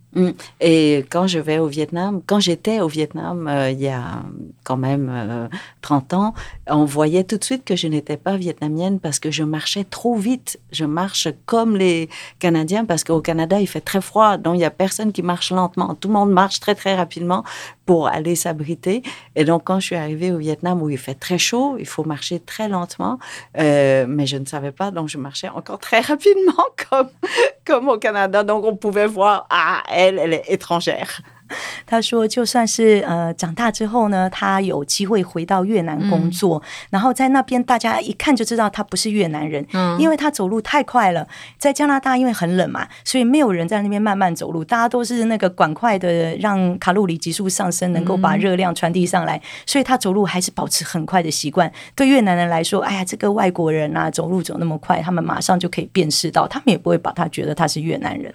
[0.61, 4.23] Et quand je vais au Vietnam, quand j'étais au Vietnam euh, il y a
[4.65, 5.49] quand même euh,
[5.83, 6.35] 30 ans,
[6.69, 10.17] on voyait tout de suite que je n'étais pas vietnamienne parce que je marchais trop
[10.17, 10.59] vite.
[10.73, 14.65] Je marche comme les Canadiens parce qu'au Canada, il fait très froid, donc il n'y
[14.65, 15.95] a personne qui marche lentement.
[15.95, 17.45] Tout le monde marche très très rapidement
[17.87, 19.03] pour aller s'abriter.
[19.37, 22.05] Et donc quand je suis arrivée au Vietnam où il fait très chaud, il faut
[22.05, 23.19] marcher très lentement,
[23.59, 27.09] euh, mais je ne savais pas, donc je marchais encore très rapidement comme,
[27.65, 28.43] comme au Canada.
[28.43, 31.21] Donc on pouvait voir, ah, elle est étrangère.
[31.87, 41.27] 他说：“就算是呃长大之后呢，他有机会回到越南工作，嗯、然后在那边大家一看就知道他不是越南人，嗯，因为他走路太快了。
[41.59, 51.71] 在加拿大因为很冷嘛，所以没有人在那边慢慢走路，大家都是那个赶快的让卡路里急速上升，能够把热量传递上来，所以他走路还是保持很快的习惯。
[51.95, 58.33] 对越南人来说，哎呀，这个外国人啊，走路走那么快，他们马上就可以辨识到，他们也不会把他觉得他是越南人。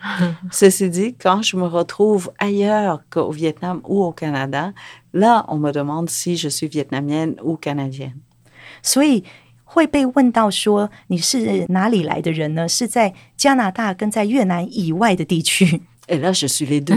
[0.52, 4.73] Ceci dit, quand je me retrouve ailleurs qu'au Vietnam ou au Canada,
[5.13, 8.21] là, on me demande si je suis vietnamienne ou canadienne.
[8.83, 9.25] 所以
[9.65, 12.69] 会被问到说你是哪里来的人呢？
[12.69, 15.83] 是在加拿大跟在越南以外的地区。
[16.07, 16.97] Et là, je suis les deux.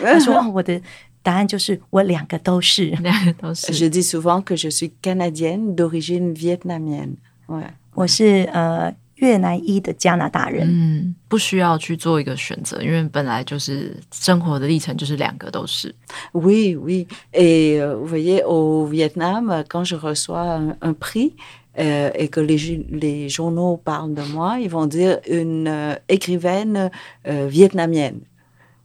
[0.00, 0.80] 他说：“哦，我的
[1.22, 3.72] 答案就是我两个都是，两个都是。
[3.72, 7.16] Je dis souvent que je suis canadienne d'origine vietnamienne.
[7.48, 7.64] Ouais.
[7.94, 15.93] 我是呃。” 越南裔的加拿大人，嗯，不需要去做一个选择，因为本来就是生活的历程，就是两个都是。
[16.33, 17.05] Oui, oui.
[17.33, 21.33] Et vous voyez, au Vietnam, quand je reçois un, un prix
[21.77, 26.89] euh, et que les, les journaux parlent de moi, ils vont dire une euh, écrivaine
[27.27, 28.21] euh, vietnamienne.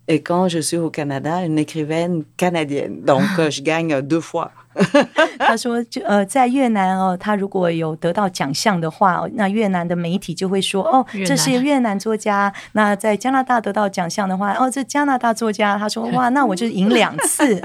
[0.07, 3.03] Et quand je suis au Canada, une écrivaine canadienne.
[3.07, 4.51] Donc, je gagne deux fois.
[5.39, 12.53] 他说：“就呃，在越南哦，他如果有得到奖项的话，那越南的媒体就会说哦，这是越南作家。
[12.73, 15.79] 那在加拿大得到奖项的话，哦，这加拿大作家。
[15.79, 17.63] 他说哇，那我就赢两次。”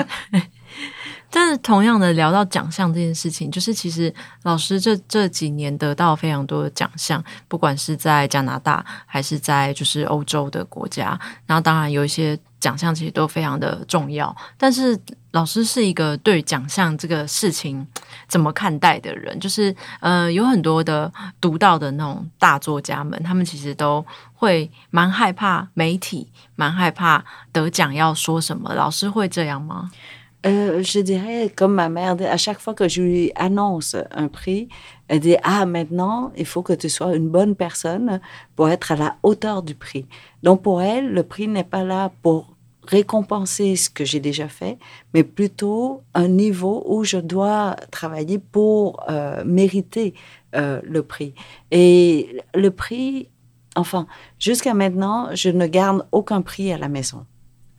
[1.31, 4.13] 但是同样的聊到奖项这件事情，就是其实
[4.43, 14.35] 老师这这几年得到非常多的奖项，不管是在加拿大还是在就是欧洲的国家，然后当然有一些奖项其实都非常的重要。
[14.57, 14.99] 但是
[15.31, 17.85] 老师是一个对奖项这个事情
[18.27, 28.73] 怎么看待的人，就是呃有很多的读到的那种大作家们，他们其实都会蛮害怕媒体，蛮害怕得奖要说什么。
[28.73, 29.91] 老师会这样吗？
[30.45, 34.69] Euh, je dirais, comme ma mère, à chaque fois que je lui annonce un prix,
[35.09, 38.21] elle dit Ah, maintenant, il faut que tu sois une bonne personne
[38.55, 40.05] pour être à la hauteur du prix.
[40.43, 42.55] Donc, pour elle, le prix n'est pas là pour
[42.87, 44.77] récompenser ce que j'ai déjà fait,
[45.13, 50.13] mais plutôt un niveau où je dois travailler pour euh, mériter
[50.55, 51.33] euh, le prix.
[51.71, 53.29] Et le prix,
[53.75, 54.07] enfin,
[54.39, 57.25] jusqu'à maintenant, je ne garde aucun prix à la maison.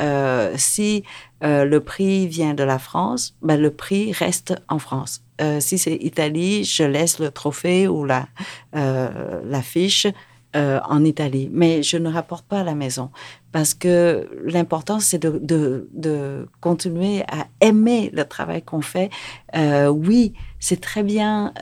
[0.00, 1.04] Euh, si
[1.42, 5.22] euh, le prix vient de la France, ben, le prix reste en France.
[5.40, 8.26] Euh, si c'est Italie, je laisse le trophée ou la,
[8.72, 10.06] l'affiche
[10.52, 11.48] en Italie.
[11.52, 13.10] Mais je ne rapporte pas à la maison
[13.52, 19.10] parce que l'important, c'est de, de, de, continuer à aimer le travail qu'on fait.
[19.54, 21.54] oui, c'est très bien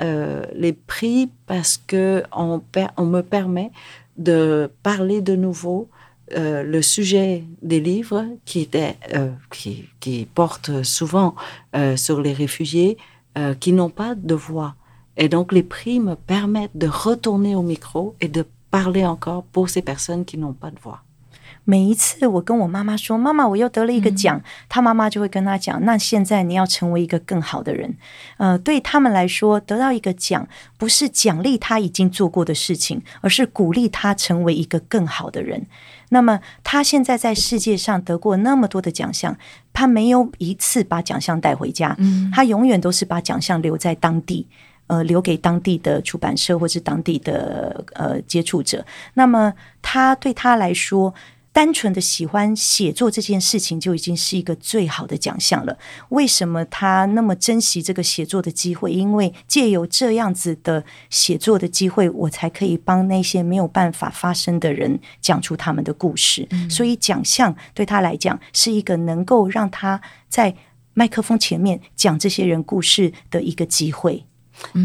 [0.55, 2.63] les prix parce que on,
[2.97, 3.71] on me permet
[4.17, 5.91] de parler de nouveau
[6.37, 11.35] euh, le sujet des livres qui, était, euh, qui, qui porte souvent
[11.77, 12.97] euh, sur les réfugiés
[13.37, 14.75] euh, qui n'ont pas de voix.
[15.17, 19.69] Et donc les prix me permettent de retourner au micro et de parler encore pour
[19.69, 21.03] ces personnes qui n'ont pas de voix.
[21.69, 27.95] 每一次我跟我妈妈说：“妈妈，我又得了一个奖。”她妈妈就会跟她讲：“那现在你要成为一个更好的人。”
[28.39, 35.67] 呃，对他们来说，得到一个奖不是奖励他已经做过的事情，而是鼓励他成为一个更好的人。
[36.09, 39.37] 那么他现在在世界上得过那么多的奖项，
[39.75, 41.95] 他没有一次把奖项带回家，
[42.33, 44.47] 他永远都是把奖项留在当地。
[44.87, 48.83] 呃，留给当地的出版社或是当地的呃接触者。
[49.13, 49.53] 那么，
[49.83, 51.13] 他对他来说，
[51.59, 55.77] 单纯的喜欢写作这件事情就已经是一个最好的奖项了。
[56.11, 58.93] 为什么他那么珍惜这个写作的机会？
[58.93, 66.47] 因为借由这样子的写作的机会，我才可以帮那些没有办法发声的人讲出他们的故事。
[66.51, 66.71] 嗯。
[66.71, 70.55] 所以，奖项对他来讲是一个能够让他在
[70.95, 74.28] 麦克风前面讲这些人故事的一个机会。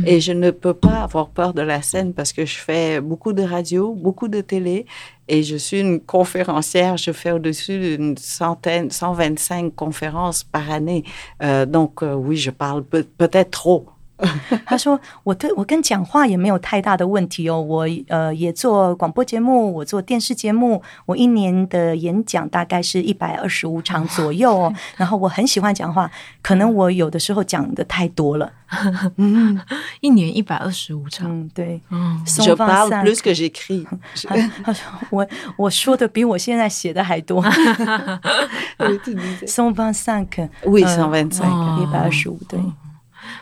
[0.06, 3.34] Et je ne peux pas avoir peur de la scène parce que je fais beaucoup
[3.34, 4.86] de radio, beaucoup de télé
[5.28, 6.98] et je suis une conférencière.
[6.98, 11.04] Je fais au-dessus d'une centaine, 125 conférences par année.
[11.42, 13.88] Euh, donc euh, oui, je parle peut- peut-être trop.
[14.66, 24.74] 他说：“我对我跟讲话也没有太大的问题哦，我呃也做广播节目，我做电视节目，我一年的演讲大概是一百二十五场左右哦。
[24.98, 26.10] 然后我很喜欢讲话，
[26.42, 28.52] 可能我有的时候讲的太多了。
[29.18, 29.60] 嗯，
[30.02, 33.86] 一年一百二十五场，嗯，对，嗯，Je parle plus que j'écris。
[34.64, 37.44] 他说我我说的比我现在写的还多。
[37.44, 39.48] 125
[40.64, 42.60] Oui, 125，一百二十五，对。”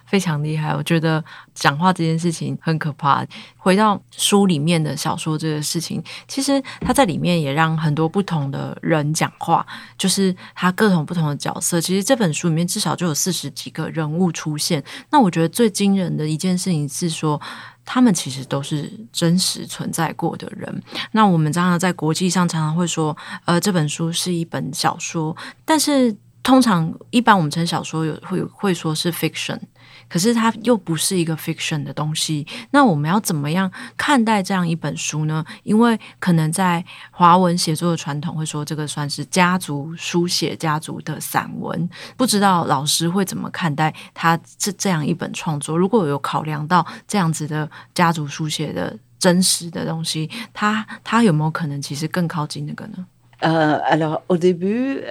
[0.06, 3.26] 非常厉害，我觉得讲话这件事情很可怕。
[3.58, 9.66] 回到书里面的小说这个事情，其实他在里面也让很多不同的人讲话，
[9.98, 11.80] 就是他各种不同的角色。
[11.80, 14.84] 其实这本书里面至少就有四十几个人物出现。
[15.12, 17.40] 那我觉得最惊人的一件事情是说，
[17.86, 20.82] 他们其实都是真实存在过的人。
[21.12, 23.16] 那我们常常在国际上常常会说，
[23.46, 29.60] 呃，这本书是一本小说，但是通常一般我们称小说有会会说是 fiction。
[30.08, 35.46] 可是它又不是一个 fiction 的东西，那我们要怎么样看待这样一本书呢？
[35.64, 41.90] 因为可能在华文写作的传统会说，这个算是家族书写、家族的散文。
[42.18, 45.78] 不知道老师会怎么看待他这这样一本创作？
[45.78, 53.06] 如果有考量到这样子的家族书写的真实的东西，他他有没有可能其实更靠近那个呢？
[53.42, 55.02] 呃，alors au début,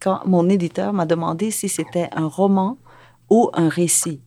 [0.00, 2.78] quand mon éditeur m'a demandé si c'était un roman
[3.30, 4.20] ou un récit.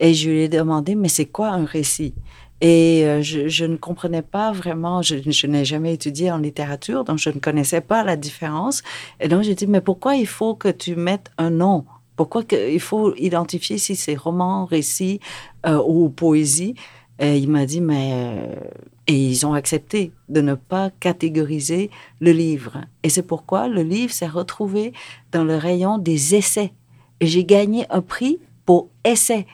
[0.00, 2.14] Et je lui ai demandé, mais c'est quoi un récit?
[2.60, 7.30] Et je, je, ne comprenais pas vraiment, je, n'ai jamais étudié en littérature, donc je
[7.30, 8.82] ne connaissais pas la différence.
[9.20, 11.84] Et donc j'ai dit, mais pourquoi il faut que tu mettes un nom?
[12.16, 15.20] Pourquoi il faut identifier si c'est roman, récit
[15.66, 16.74] euh, ou poésie?
[17.18, 18.10] Et il m'a dit, mais...
[18.12, 18.54] Euh,
[19.06, 22.80] et ils ont accepté de ne pas catégoriser le livre.
[23.02, 24.92] Et c'est pourquoi le livre s'est retrouvé
[25.30, 26.72] dans le rayon des essais.
[27.20, 29.46] Et j'ai gagné un prix pour essai。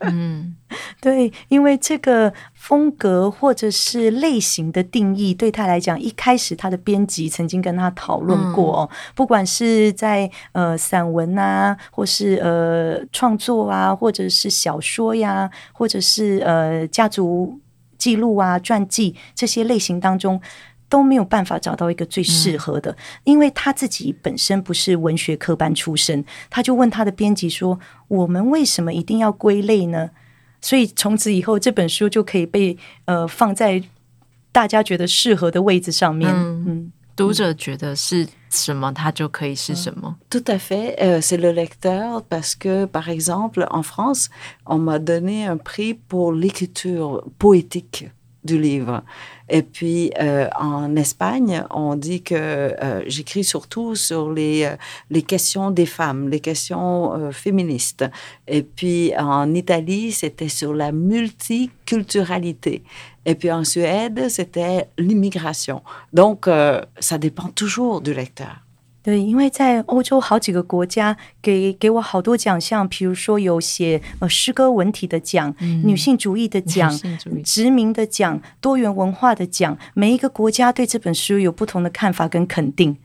[0.00, 0.54] 嗯，
[1.00, 17.58] 对，因为这个风格或者是类型的定义，对他来讲，一开始他的编辑曾经跟他讨论过哦，不管是在呃散文啊，或是呃创作啊，或者是小说呀，或者是呃家族
[17.96, 20.40] 记录啊、传记这些类型当中。
[20.92, 30.10] 都没有办法找到一个最适合的，因为他自己本身不是文学科班出身，他就问他的编辑说：“我们为什么一定要归类呢？”
[30.60, 32.76] 所以从此以后，这本书就可以被
[33.06, 33.82] 呃放在
[34.52, 36.30] 大家觉得适合的位置上面。
[36.30, 40.18] 嗯，嗯，读者觉得是什么，它就可以是什么。
[40.28, 44.26] Tout à fait, c'est le lecteur parce que par exemple en France,
[44.66, 48.10] on m'a donné un prix pour l'écriture poétique
[48.44, 49.02] du livre.
[49.48, 54.68] Et puis, euh, en Espagne, on dit que euh, j'écris surtout sur les,
[55.10, 58.04] les questions des femmes, les questions euh, féministes.
[58.48, 62.82] Et puis, en Italie, c'était sur la multiculturalité.
[63.26, 65.82] Et puis, en Suède, c'était l'immigration.
[66.12, 66.48] Donc,
[66.98, 68.61] ça dépend toujours du lecteur.
[69.02, 76.96] 对，因为在欧洲好几个国家给给我好多奖项，比如说有写呃诗歌文体的奖、嗯、女性主义的奖、
[77.44, 82.96] 殖民的奖、多元文化的奖，每一个国家对这本书有不同的看法跟肯定。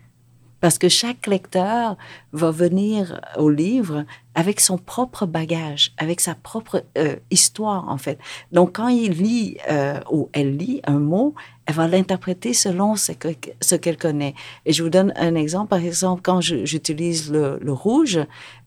[0.59, 1.97] Parce que chaque lecteur
[2.33, 4.05] va venir au livre
[4.37, 8.19] avec son propre bagage, avec sa propre euh, histoire en fait.
[8.51, 11.33] Donc quand il lit euh, ou elle lit un mot,
[11.65, 13.29] elle va l'interpréter selon ce que
[13.61, 14.35] ce qu'elle connaît.
[14.65, 15.69] Et je vous donne un exemple.
[15.69, 18.19] Par exemple, quand j'utilise le, rouge,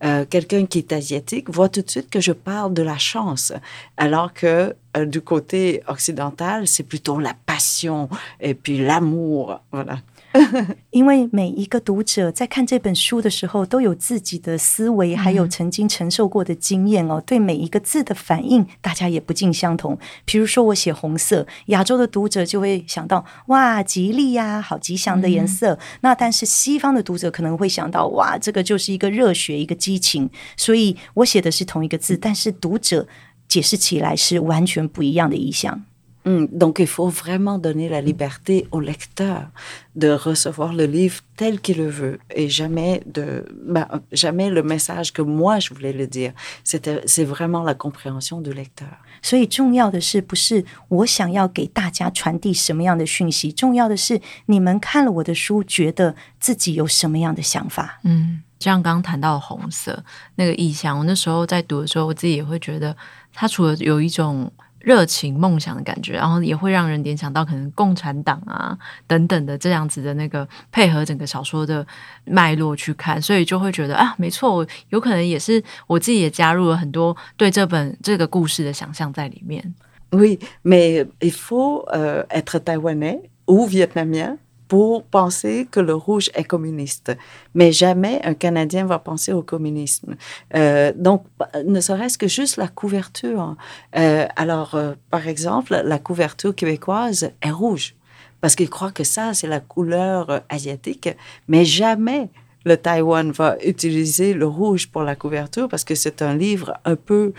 [0.02, 3.52] euh, quelqu'un qui est asiatique voit tout de suite que je parle de la chance,
[3.96, 4.74] alors que
[5.06, 8.08] du côté occidental, c'est plutôt la passion
[8.40, 9.60] et puis l'amour.
[9.70, 9.98] Voilà.
[10.90, 17.20] 因为每一个读者在看这本书的时候，都有自己的思维，还有曾经承受过的经验哦。
[17.26, 19.98] 对每一个字的反应，大家也不尽相同。
[20.24, 25.78] 比如说，我写红色，亚洲的读者就会想到哇，吉利呀，好吉祥的颜色。
[26.02, 30.30] 那但是西方的读者可能会想到哇，这个就是一个热血，一个激情。
[30.56, 33.08] 所以我写的是同一个字，但是读者
[33.48, 35.84] 解释起来是完全不一样的意象。
[36.27, 39.51] 嗯，donc il faut vraiment donner la liberté au lecteur
[39.93, 45.13] de recevoir le livre tel qu'il le veut et jamais de, bah, jamais le message
[45.13, 46.33] que moi je voulais le dire.
[46.63, 48.89] C'était, c'est vraiment la compréhension du lecteur.
[49.21, 57.99] 所以重要的是不是我想要给大家传递什么样的讯息，重要的是你们看了我的书，觉得自己有什么样的想法。
[58.03, 60.03] 嗯，像刚刚谈到红色
[60.37, 62.97] 那个意象，我那时候在读的时候，我自己也会觉得，
[63.31, 64.51] 它除了有一种。
[64.80, 68.76] 热情梦想的感觉，然后也会让人联想到可能共产党啊
[69.06, 71.86] 等等的这样子的那个配合整个小说的
[72.24, 79.74] 脉络去看，所以就会觉得啊，没错，有可能也是我自己也加入了很多对这本这个故事的想象在里面。
[80.12, 81.86] Oui, mais il faut
[82.30, 84.38] être taïwanais ou vietnamien.
[84.70, 87.10] Pour penser que le rouge est communiste.
[87.54, 90.14] Mais jamais un Canadien va penser au communisme.
[90.54, 91.24] Euh, donc,
[91.66, 93.56] ne serait-ce que juste la couverture.
[93.96, 97.96] Euh, alors, euh, par exemple, la couverture québécoise est rouge
[98.40, 101.08] parce qu'ils croient que ça, c'est la couleur asiatique.
[101.48, 102.30] Mais jamais
[102.64, 106.94] le Taïwan va utiliser le rouge pour la couverture parce que c'est un livre un
[106.94, 107.32] peu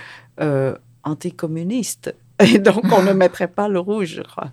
[1.05, 2.13] anticommuniste.
[2.39, 4.51] Et donc, on ne mettrait pas le rouge, je crois.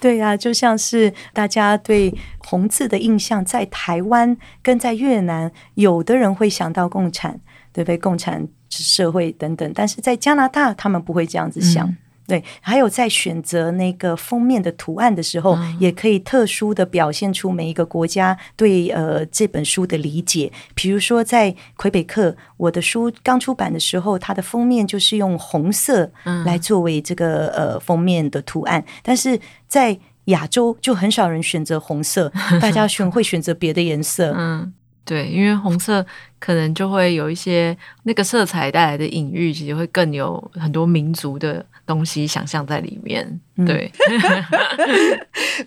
[0.00, 7.40] 对呀、啊，就像是大家对红字的印象，在台湾跟在越南，有的人会想到共产，
[7.72, 7.98] 对不对？
[7.98, 11.94] 共产社会等等，但是在加拿大，他们不会这样子想。
[12.26, 20.50] 对，还有在选择那个封面的图案的时候，嗯、也可以特殊的表现出每一个国家对呃这本书的理解。
[20.74, 26.10] 比如说，在魁北克，我的书刚出版的时候，它的封面就是用红色
[26.46, 34.32] 来作为这个、嗯、呃封面的图案，但是在亚洲就很少人选择红色， 大家选会选择别的颜色。
[34.36, 34.72] 嗯，
[35.04, 36.06] 对，因为红色
[36.41, 41.65] 可能就会有一些那个色彩带来的隐喻，其实会更有很多民族的。
[41.87, 43.89] 东西想象在里面，对。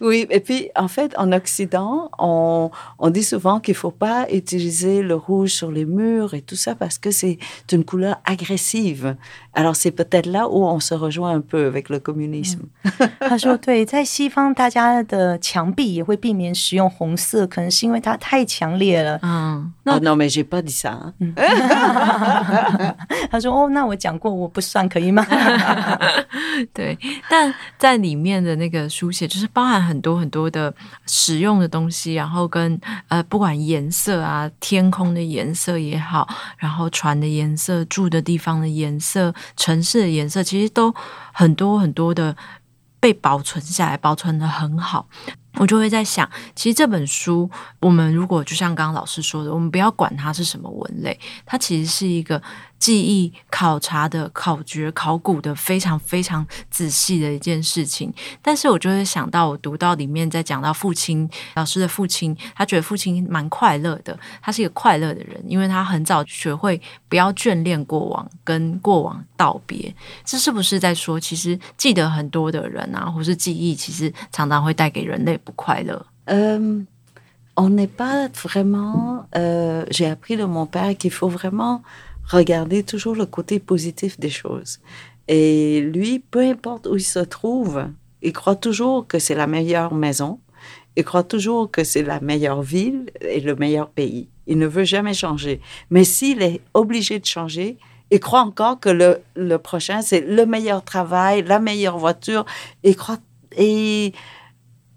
[0.01, 5.01] Oui, et puis en fait, en Occident, on, on dit souvent qu'il faut pas utiliser
[5.01, 7.39] le rouge sur les murs et tout ça parce que c'est
[7.73, 9.17] une couleur agressive.
[9.55, 12.69] Alors c'est peut-être là où on se rejoint un peu avec le communisme.
[13.19, 21.14] 他说：“对，在西方，大家的墙壁也会避免使用红色，可能是因为它太强烈了。”嗯，那 non, mais j'ai pas ça.
[23.30, 25.26] 他说：“哦，那我讲过，我不算可以吗？”
[26.74, 26.98] 对，
[27.30, 30.74] 但在里面的那个书写，就是包含很多很多的
[31.06, 40.94] 实用的东西，然后跟呃，不管颜色啊，天空的颜色也好，然后船的颜色，住的地方的颜色，城市的颜色，其实都
[41.34, 42.36] 很多很多的
[43.00, 45.08] 被保存下来，保存得很好。
[45.58, 47.50] 我就会在想，其实这本书，
[47.80, 52.42] 我们如果就像刚刚老师说的，我们不要管它是什么文类，它其实是一个
[52.80, 58.14] 记忆考察的、考掘、考古的非常非常仔细的一件事情。
[58.42, 69.96] 但是我就会想到，我读到里面在讲到父亲，老师的父亲，他觉得父亲蛮快乐的，他是一个快乐的人，因为他很早学会不要眷恋过往，跟过往道别。
[70.24, 75.40] 这是不是在说，其实记得很多的人啊，或是记忆，其实常常会带给人类。
[76.28, 76.86] Euh,
[77.56, 79.26] on n'est pas vraiment.
[79.34, 81.82] Euh, j'ai appris de mon père qu'il faut vraiment
[82.28, 84.80] regarder toujours le côté positif des choses.
[85.28, 87.86] Et lui, peu importe où il se trouve,
[88.22, 90.40] il croit toujours que c'est la meilleure maison.
[90.98, 94.30] Il croit toujours que c'est la meilleure ville et le meilleur pays.
[94.48, 95.60] Il ne veut jamais changer.
[95.90, 97.78] Mais s'il est obligé de changer,
[98.12, 102.46] il croit encore que le, le prochain, c'est le meilleur travail, la meilleure voiture.
[102.96, 103.18] Croit.
[103.58, 104.14] Et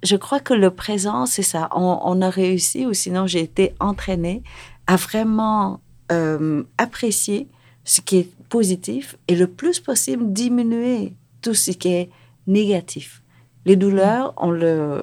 [0.03, 1.69] je crois que le présent, c'est ça.
[1.75, 4.43] On, on, a réussi, ou sinon j'ai été entraînée
[4.87, 5.81] à vraiment
[6.13, 7.49] euh, apprécier
[7.85, 12.11] ce qui est positif et le plus possible diminuer tout ce qui est
[12.47, 13.23] négatif.
[13.65, 14.51] Les douleurs, on,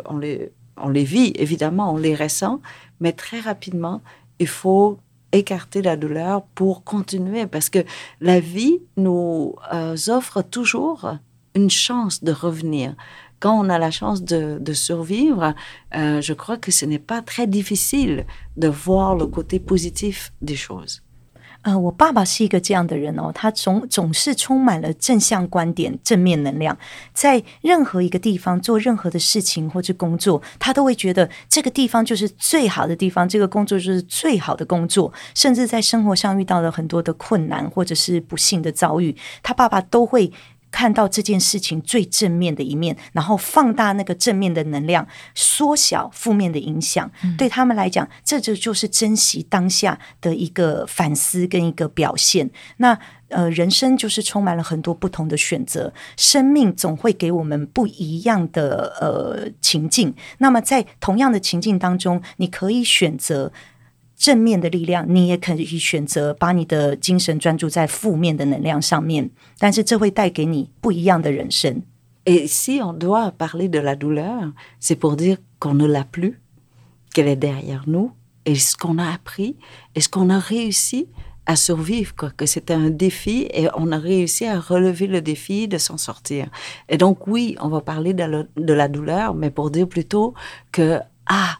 [0.05, 2.61] on, les, on les vit, évidemment, on les ressent,
[2.99, 4.01] mais très rapidement,
[4.39, 4.97] il faut
[5.31, 7.79] écarter la douleur pour continuer parce que
[8.21, 11.17] la vie nous euh, offre toujours
[11.55, 12.95] une chance de revenir
[13.45, 15.53] quand on a la chance de, de survivre,
[15.95, 18.25] euh, je crois que ce n'est pas très difficile
[18.57, 21.01] de voir le côté positif des choses.
[21.61, 26.75] 呃，我爸爸是一个这样的人哦，他总总是充满了正向观点、正面能量，
[27.13, 35.11] 在任何一个地方做任何的事情或者工作，他都会觉得这个地方就是最好的地方，这个工作就是最好的工作。
[35.35, 40.31] 甚至在生活上遇到了很多的困难或者是不幸的遭遇，他爸爸都会。
[40.75, 47.09] 看到这件事情最正面的一面，然后放大那个正面的能量，缩小负面的影响。
[47.23, 52.51] 嗯、对他们来讲，这就就是珍惜当下的一个反思跟一个表现。
[52.75, 52.99] 那
[53.29, 60.13] 呃，人生就是充满了很多不同的选择，生命总会给我们不一样的呃情境。
[60.39, 63.53] 那么在同样的情境当中，你可以选择。
[64.16, 71.82] 正面的力量，你也可以选择把你的精神专注在负面的能量上面，但是这会带给你不一样的人生。
[72.26, 76.38] Et si on doit parler de la douleur, c'est pour dire qu'on ne l'a plus,
[77.14, 78.12] qu'elle est derrière nous,
[78.44, 79.56] et ce qu'on a appris,
[79.94, 81.08] et ce qu'on a réussi
[81.46, 85.66] à survivre, quoi, que c'était un défi et on a réussi à relever le défi
[85.66, 86.48] de s'en sortir.
[86.88, 90.34] Et donc oui, on va parler de la, de la douleur, mais pour dire plutôt
[90.70, 91.56] que ah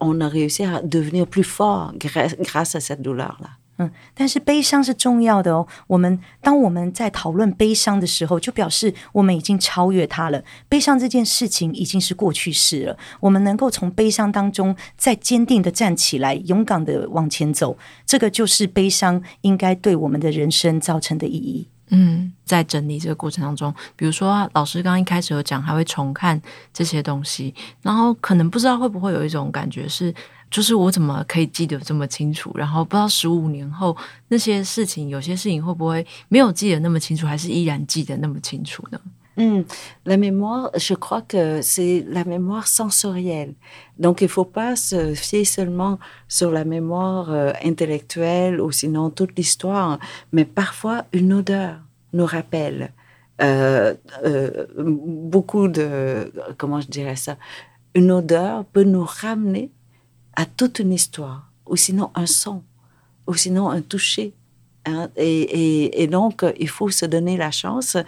[0.00, 3.58] on a réussi à devenir plus fort grâce à cette douleur-là。
[3.78, 5.66] 嗯，但是悲伤是重要的哦。
[5.86, 10.44] 我们当我们在讨论悲伤的时候，就表示我们已经超越它了。
[10.68, 12.98] 悲伤这件事情已经是过去式了。
[13.20, 21.68] 我们能够从悲伤当中再坚定的站起来，勇敢的往前走，这个就是悲伤应该对我们的人生造成的意义。
[21.90, 26.40] 嗯，在整理这个过程当中，比如说老师刚刚一开始有讲，还会重看
[26.72, 30.14] 这些东西，然后可能不知道会不会有一种感觉是，
[30.50, 32.52] 就是我怎么可以记得这么清楚？
[32.56, 33.96] 然后不知道十五年后
[34.28, 39.00] 那些事情，有些事情会不会没有记得那么清楚，还是依然记得那么清楚呢？
[39.40, 39.64] 嗯
[40.04, 43.54] ，la mémoire, je crois que c'est la mémoire sensorielle.
[43.98, 47.30] Donc il faut pas se fier seulement sur la mémoire
[47.64, 49.98] intellectuelle ou sinon toute l'histoire,
[50.32, 51.80] mais parfois une odeur
[52.12, 52.92] nous rappelle
[53.40, 57.36] euh, euh, beaucoup de comment je dirais ça.
[57.94, 59.70] Une odeur peut nous ramener
[60.36, 62.62] à toute une histoire, ou sinon un son,
[63.26, 64.34] ou sinon un toucher.
[64.86, 67.98] Hein, et, et, et, donc, il faut se donner la chance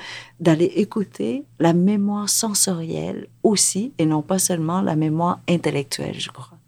[0.41, 6.62] d'aller écouter la mémoire sensorielle aussi, et non pas seulement la mémoire intellectuelle, je crois.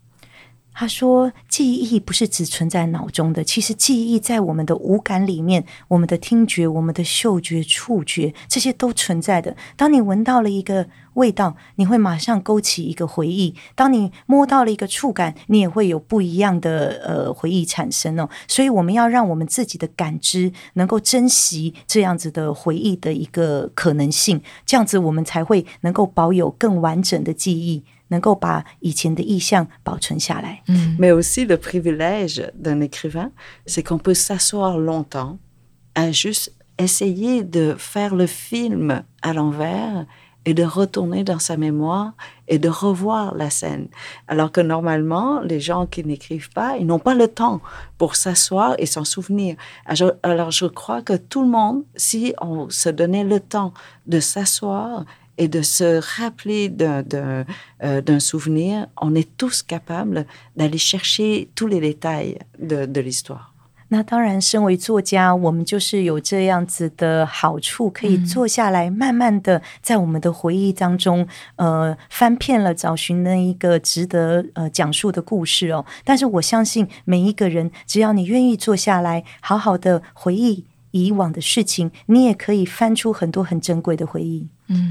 [0.76, 9.56] 他说：“记忆不是只存在脑中的，其实记忆在我们的五感里面，我们的听觉、我们的嗅觉、触觉，这些都存在的。
[9.76, 18.28] 当你闻到了一个味道，你会马上勾起一个回忆；当你摸到了一个触感，你也会有不一样的呃回忆产生哦。
[18.48, 27.84] 所以，我们要让我们自己的感知能够珍惜这样子的回忆的一个可能性，这样子我们才会能够保有更完整的记忆。”
[30.98, 33.30] Mais aussi le privilège d'un écrivain,
[33.66, 35.38] c'est qu'on peut s'asseoir longtemps
[35.94, 40.06] à juste essayer de faire le film à l'envers
[40.46, 42.12] et de retourner dans sa mémoire
[42.48, 43.88] et de revoir la scène.
[44.28, 47.60] Alors que normalement, les gens qui n'écrivent pas, ils n'ont pas le temps
[47.96, 49.56] pour s'asseoir et s'en souvenir.
[50.22, 53.72] Alors je crois que tout le monde, si on se donnait le temps
[54.06, 55.04] de s'asseoir
[55.36, 57.44] et de se rappeler d'un, d'un,
[57.82, 60.26] euh, d'un souvenir, on est tous capables
[60.56, 63.50] d'aller chercher tous les détails de, de l'histoire.
[63.88, 75.84] 那当然，身为作家，我们就是有这样子的好处，可以坐下来，慢慢的在我们的回忆当中，呃，翻遍了，找寻那一个值得呃讲述的故事哦。
[76.02, 84.47] 但是我相信每一个人，只要你愿意坐下来，好好的回忆 以往的事情，你也可以翻出很多很珍贵的回忆。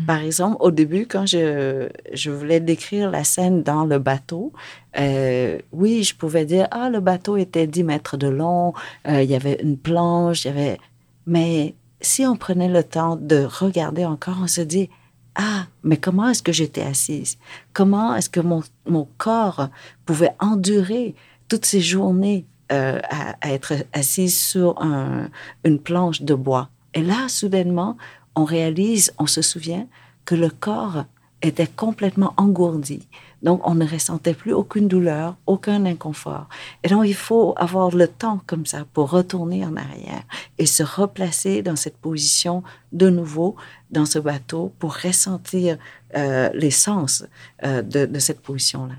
[0.08, 4.52] Par exemple, au début, quand je, je voulais décrire la scène dans le bateau,
[4.98, 8.74] euh, oui, je pouvais dire, ah, le bateau était 10 mètres de long,
[9.06, 10.78] euh, il y avait une planche, il y avait...
[11.26, 14.90] Mais si on prenait le temps de regarder encore, on se dit,
[15.36, 17.38] ah, mais comment est-ce que j'étais assise?
[17.72, 19.68] Comment est-ce que mon, mon corps
[20.04, 21.14] pouvait endurer
[21.46, 25.29] toutes ces journées euh, à, être assise sur un,
[25.63, 26.69] une planche de bois?
[26.93, 27.97] Et là, soudainement,
[28.35, 29.87] on réalise, on se souvient
[30.25, 31.05] que le corps
[31.41, 33.07] était complètement engourdi.
[33.41, 36.47] Donc, on ne ressentait plus aucune douleur, aucun inconfort.
[36.83, 40.23] Et donc, il faut avoir le temps comme ça pour retourner en arrière
[40.57, 42.63] et se replacer dans cette position
[42.93, 43.55] de nouveau
[43.91, 45.77] dans ce bateau pour ressentir
[46.15, 47.25] euh, l'essence
[47.63, 48.95] euh, de cette position-là.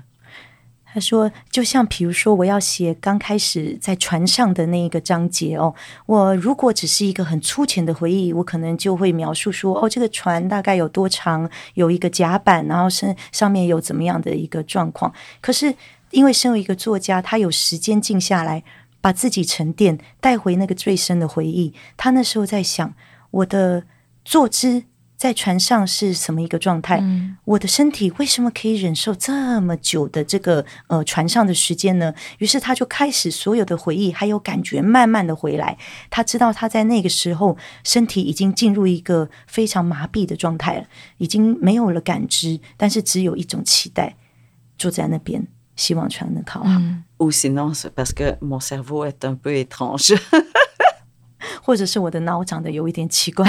[0.95, 5.75] 他说：“就像比如说，我要写刚开始在船上的那一个章节哦，
[6.05, 15.13] 我如果只是一个很粗浅的回忆，我可能就会描述说，哦，这个船大概有多长，有一个甲板，然后是上面有怎么样的一个状况。
[15.41, 15.75] 可是，
[16.11, 18.63] 因为身为一个作家，他有时间静下来。”
[19.01, 21.75] 把自己沉淀，带回那个最深的回忆。
[21.95, 22.91] 他那时候在想，
[23.29, 23.83] 我的
[24.23, 24.85] 坐姿。
[25.25, 26.99] 在船上是什么一个状态？
[27.01, 32.13] 嗯、我的身体为什么可以忍受这么久的这个呃船上的时间呢？
[32.37, 35.79] 于是他就开始所有的回忆还有感觉慢慢的回来。
[36.11, 40.85] 他知道他在那个时候身体已经进入一个非常麻痹的状态了，
[41.17, 44.15] 已经没有了感知，但是只有一种期待，
[44.77, 46.79] 坐在那边，希望船能靠好。
[47.17, 50.15] Ou sinon c'est parce que mon cerveau est un peu étrange.
[51.61, 53.45] 或者是我的脑长得有一点奇怪，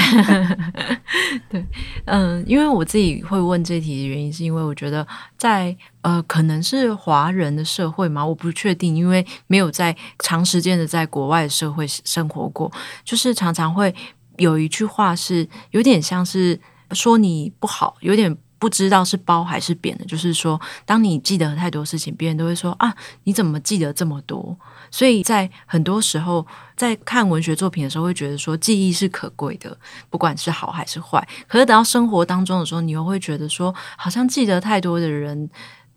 [1.48, 1.64] 对，
[2.04, 12.70] 嗯，因为我自己会问这题的原因，是因为我觉得在呃，可能是华人的社会嘛，我不确定，因为没有在长时间的在国外社会生活过，
[13.04, 13.94] 就是常常会
[14.36, 16.60] 有一句话是有点像是
[16.92, 18.36] 说你不好，有点。
[18.58, 22.92] 不知道是褒还是贬的，就是说，当你记得太多事情，别人都会说啊，
[23.24, 24.58] 你怎么记得这么多？
[24.90, 29.76] 所以在很多时候，在看文学作品的时候，会觉得说记忆是可贵的，
[30.10, 31.26] 不管是好还是坏。
[31.46, 35.48] 可是等到生活当中的时候，你又会觉得说，好像记得太多的人，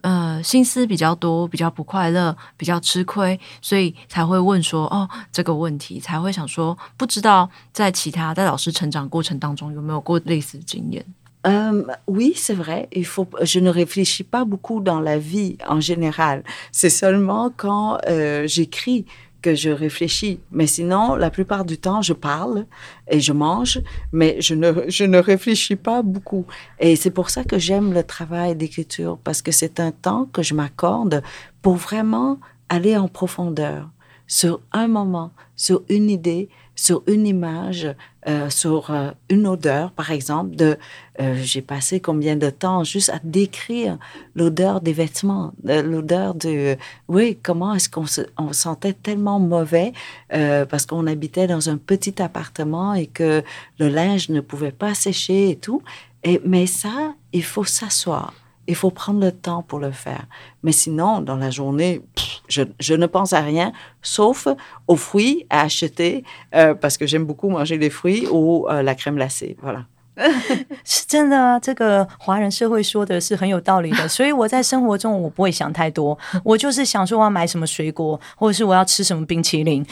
[0.01, 11.05] 呃，心思比较多，比较不快乐，比较吃亏，所以才会问说，哦，这个问题，才会想说，不知道在其他在老师成长过程当中有没有过类似经验。
[11.47, 12.89] Euh, oui, c'est vrai.
[12.91, 13.27] Il faut.
[13.41, 16.43] Je ne réfléchis pas beaucoup dans la vie en général.
[16.71, 19.05] C'est seulement quand euh, j'écris
[19.41, 20.39] que je réfléchis.
[20.51, 22.65] Mais sinon, la plupart du temps, je parle
[23.09, 23.79] et je mange,
[24.11, 26.45] mais je ne, je ne réfléchis pas beaucoup.
[26.79, 30.43] Et c'est pour ça que j'aime le travail d'écriture, parce que c'est un temps que
[30.43, 31.23] je m'accorde
[31.61, 32.37] pour vraiment
[32.67, 33.89] aller en profondeur
[34.27, 37.87] sur un moment, sur une idée, sur une image,
[38.27, 40.53] euh, sur euh, une odeur, par exemple.
[40.55, 40.77] De,
[41.21, 43.97] euh, j'ai passé combien de temps juste à décrire
[44.35, 46.75] l'odeur des vêtements, l'odeur de,
[47.07, 48.05] oui, comment est-ce qu'on
[48.37, 49.93] on sentait tellement mauvais
[50.29, 53.43] parce qu'on habitait dans un petit appartement et que
[53.79, 55.81] le linge ne pouvait pas sécher et tout.
[56.23, 58.33] Et mais ça, il faut s'asseoir.
[58.68, 60.24] Il faut prendre le temps pour le faire.
[60.62, 62.00] Mais sinon, dans la journée,
[62.48, 64.48] je, je ne pense à rien, sauf
[64.86, 68.94] aux fruits à acheter, euh, parce que j'aime beaucoup manger les fruits ou euh, la
[68.94, 69.56] crème glacée.
[69.62, 69.84] Voilà.
[70.84, 74.08] 是真的啊，这个华人社会说的是很有道理的。
[74.08, 79.84] 所以我在生活中我不会想太多，我就是想说我要买什么水果，或者是我要吃什么冰淇淋。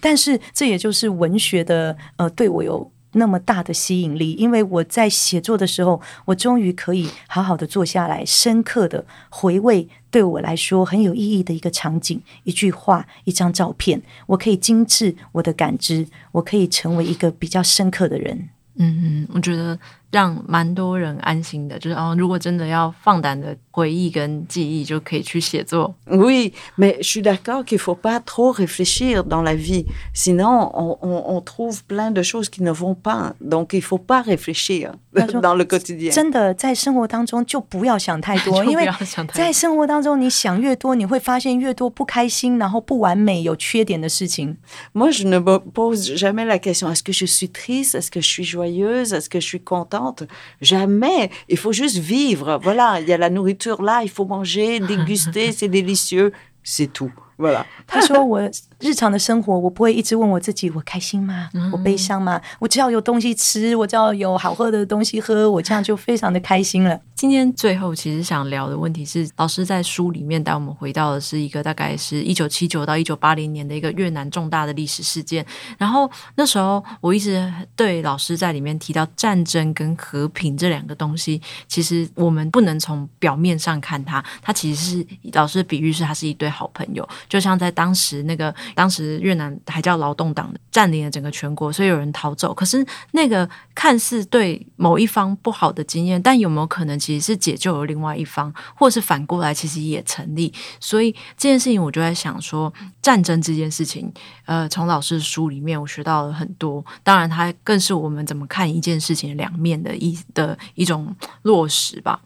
[0.00, 2.90] 但是这也就是文学的呃，对我有。
[3.13, 18.49] 那么大的吸引力，因为我在写作的时候，我终于可以好好的坐下来，深刻的回味对我来说很有意义的一个场景、一句话、一张照片，我可以精致我的感知，我可以成为一个比较深刻的人。
[18.75, 19.77] 嗯嗯，我觉得。
[20.11, 25.94] 让蛮多人安心的，就是哦，如果真的要放胆的回忆跟记忆，就可以去写作。
[26.06, 31.36] Oui, mais je suis d'accord qu'il faut pas trop réfléchir dans la vie, sinon on on
[31.36, 33.34] on trouve plein de choses qui ne vont pas.
[33.40, 34.92] Donc il faut pas réfléchir
[35.40, 36.12] dans le quotidien.
[36.12, 38.88] 真的在生活当中就不要想太多，因为
[39.32, 44.56] 在生活当中你想越多，你会发现越多不开心，然后不完美、有缺点的事情。
[44.92, 48.28] Moi, je ne me pose jamais la question est-ce que je suis triste, est-ce que je
[48.28, 50.24] suis joyeuse, est-ce que je suis contente.
[50.60, 51.30] Jamais.
[51.48, 52.58] Il faut juste vivre.
[52.62, 57.12] Voilà, il y a la nourriture là, il faut manger, déguster, c'est délicieux, c'est tout.
[57.38, 57.66] Voilà.
[57.86, 58.40] 他说我
[58.79, 61.49] 日常的生活，我不会一直问我自己，我开心吗？
[61.71, 62.41] 我悲伤吗？
[62.59, 66.99] 我只要有东西吃，我只要有好喝的东西喝，我这样就非常的开心了。
[67.13, 75.45] 今天最后其实想聊的问题是，老师在书里面带我们回到的是一个大概是一九七九到一九八零年的一个越南重大的历史事件。
[75.77, 87.07] 然后那时候我一直对老师在里面提到战争跟和平这两个东西，其实我们不能从表面上看它，它其实是老师的比喻是它是一对好朋友。
[87.27, 92.53] 就像在当时那个，当时越南还叫劳动党占领了整个全国，所以有人逃走。
[92.53, 100.53] 可是那个看似对某一方不好的经验，但有没有可能其实是解救了另外一方，或是反过来其实也成立？
[100.79, 104.11] 所以这件事情我就在想说，战争这件事情，
[104.45, 106.83] 呃，从老师的书里面我学到了很多。
[107.03, 112.19] 当然，它更是我们怎么看一件事情两面的一的一种落实吧。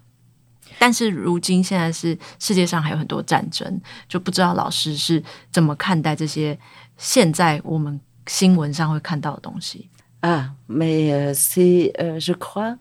[0.79, 6.57] 但是如今现在是世界上还有很多战争，就不知道老师是怎么看待这些
[6.97, 9.89] 现在我们新闻上会看到的东西
[10.21, 12.77] 啊？Mais c'est, je crois,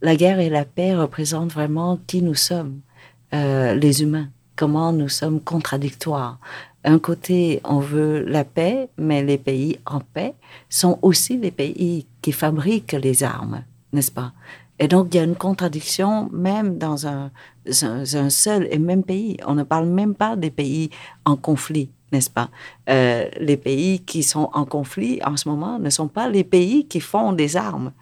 [0.00, 2.82] la guerre et la paix représentent vraiment qui nous sommes,
[3.30, 4.30] les humains.
[4.56, 6.38] Comment nous sommes contradictoires.
[6.82, 10.34] Un côté, on veut la paix, mais les pays en paix
[10.68, 13.62] sont aussi les pays qui fabriquent les armes,
[13.92, 14.32] n'est-ce pas?
[14.78, 17.30] Et donc, il y a une contradiction même dans un,
[17.70, 19.36] seul et même pays.
[19.46, 20.90] On ne parle même pas des pays
[21.24, 21.90] en conflit.
[22.12, 22.48] n'est-ce pas?
[22.88, 26.86] Euh, Les pays qui sont en conflit en ce moment ne sont pas les pays
[26.86, 27.92] qui font des armes.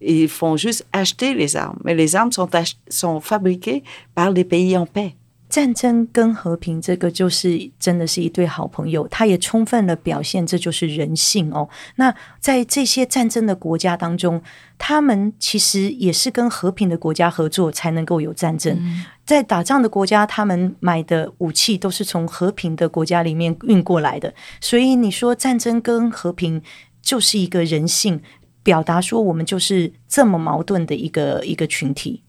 [0.00, 2.48] Ils font juste acheter les armes, mais les armes sont,
[2.88, 3.82] sont fabriquées
[4.14, 5.14] par les pays en paix.
[5.56, 9.08] 战争跟和平，这个就是真的是一对好朋友。
[9.08, 11.66] 他也充分的表现，这就是人性哦。
[11.94, 14.42] 那在这些战争的国家当中，
[14.76, 18.76] 他们其实也是跟和平的国家合作，才能够有战争。
[18.78, 24.34] 嗯、在打仗的国家，他们买的武器都是从和平的国家里面运过来的。
[24.60, 26.60] 所以你说战争跟和平
[27.00, 28.20] 就是一个人性，
[28.62, 32.22] 表达说我们就是这么矛盾的一个一个群体。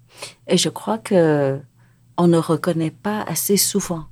[2.18, 4.06] On ne reconnaît pas assez souvent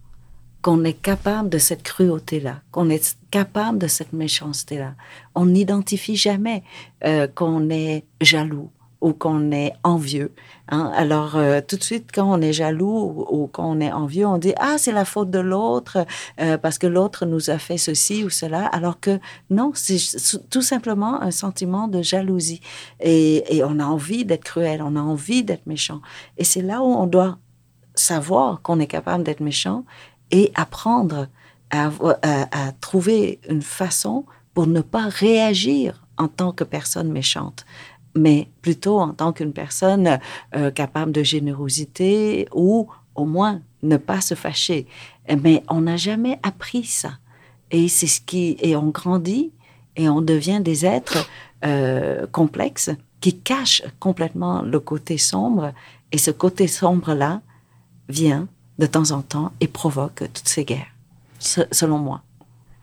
[0.65, 4.95] qu'on est capable de cette cruauté-là, qu'on est capable de cette méchanceté-là.
[5.35, 6.63] On n'identifie jamais
[7.03, 10.31] euh, qu'on est jaloux ou qu'on est envieux.
[10.69, 10.91] Hein.
[10.95, 14.53] Alors, euh, tout de suite, quand on est jaloux ou, qu'on est envieux, on dit
[14.57, 16.03] Ah, c'est la faute de l'autre
[16.41, 18.65] euh, parce que l'autre nous a fait ceci ou cela.
[18.65, 19.19] Alors que
[19.51, 19.99] non, c'est
[20.49, 22.61] tout simplement un sentiment de jalousie.
[23.01, 26.01] Et on a envie d'être cruel, on a envie d'être méchant.
[26.39, 27.37] Et c'est là où on doit
[27.95, 29.85] savoir qu'on est capable d'être méchant
[30.31, 31.27] et apprendre
[31.71, 31.89] à,
[32.21, 37.65] à, trouver une façon pour ne pas réagir en tant que personne méchante,
[38.15, 40.19] mais plutôt en tant qu'une personne
[40.55, 44.87] euh, capable de générosité ou au moins ne pas se fâcher.
[45.41, 47.11] Mais on n'a jamais appris ça.
[47.71, 49.51] Et c'est ce qui et on grandit
[49.95, 51.27] et on devient des êtres
[51.65, 52.91] euh, complexes
[53.21, 55.73] qui cachent complètement le côté sombre.
[56.11, 57.41] Et ce côté sombre là,
[58.07, 58.47] vient
[58.77, 60.91] de temps en temps et provoque toutes ces guerres,
[61.39, 62.21] selon moi.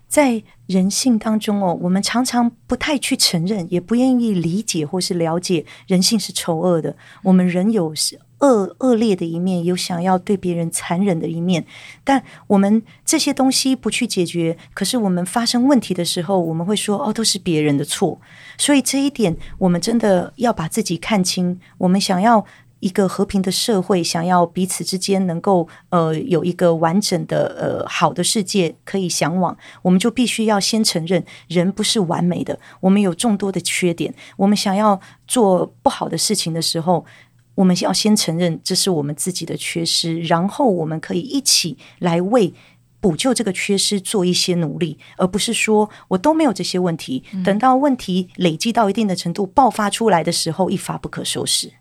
[0.08, 6.94] 在人性当中哦，我们常常不太去承认，也不愿意理解或是了解人性是丑恶的。
[7.22, 7.94] 我们人有
[8.40, 11.64] 恶恶劣的一面，有想要对别人残忍的一面。
[12.04, 18.20] 但我们这些东西不去解决，可是我们发生问题的时候，我们会说哦，都是别人的错。
[18.58, 21.58] 所以这一点，我们真的要把自己看清。
[21.78, 22.44] 我们想要。
[22.83, 34.12] 一个和平的社会，想要彼此之间能够呃有一个完整的呃好的世界可以向往，我们就必须要先承认人不是完美的，我们有众多的缺点。
[34.37, 37.07] 我们想要做不好的事情的时候，
[37.55, 42.53] 我们要先承认这是我们自己的缺失，然后我们可以一起来为
[43.01, 51.72] 补救这个缺失做一些努力，而不是说我都没有这些问题，等到问题累积到一定的程度爆发出来的时候，一发不可收拾。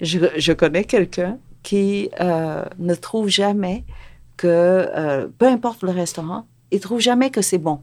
[0.00, 3.84] Je, connais quelqu'un qui euh, ne trouve jamais
[4.36, 7.80] que, euh, peu importe le restaurant, il trouve jamais que c'est bon.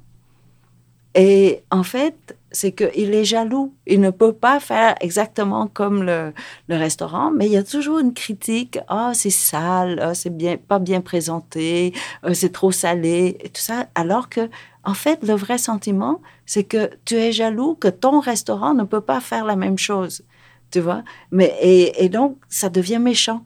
[1.13, 3.73] Et en fait, c'est qu'il est jaloux.
[3.87, 6.33] Il ne peut pas faire exactement comme le,
[6.69, 8.77] restaurant, mais il y a toujours une critique.
[8.87, 11.93] Ah, oh, c'est sale, oh, c'est bien, pas bien présenté,
[12.23, 13.87] oh, c'est trop salé, et tout ça.
[13.95, 14.49] Alors que,
[14.83, 19.01] en fait, le vrai sentiment, c'est que tu es jaloux que ton restaurant ne peut
[19.01, 20.23] pas faire la même chose
[20.70, 21.04] tu vois.
[21.30, 23.44] Mais, et, et, donc, ça devient méchant.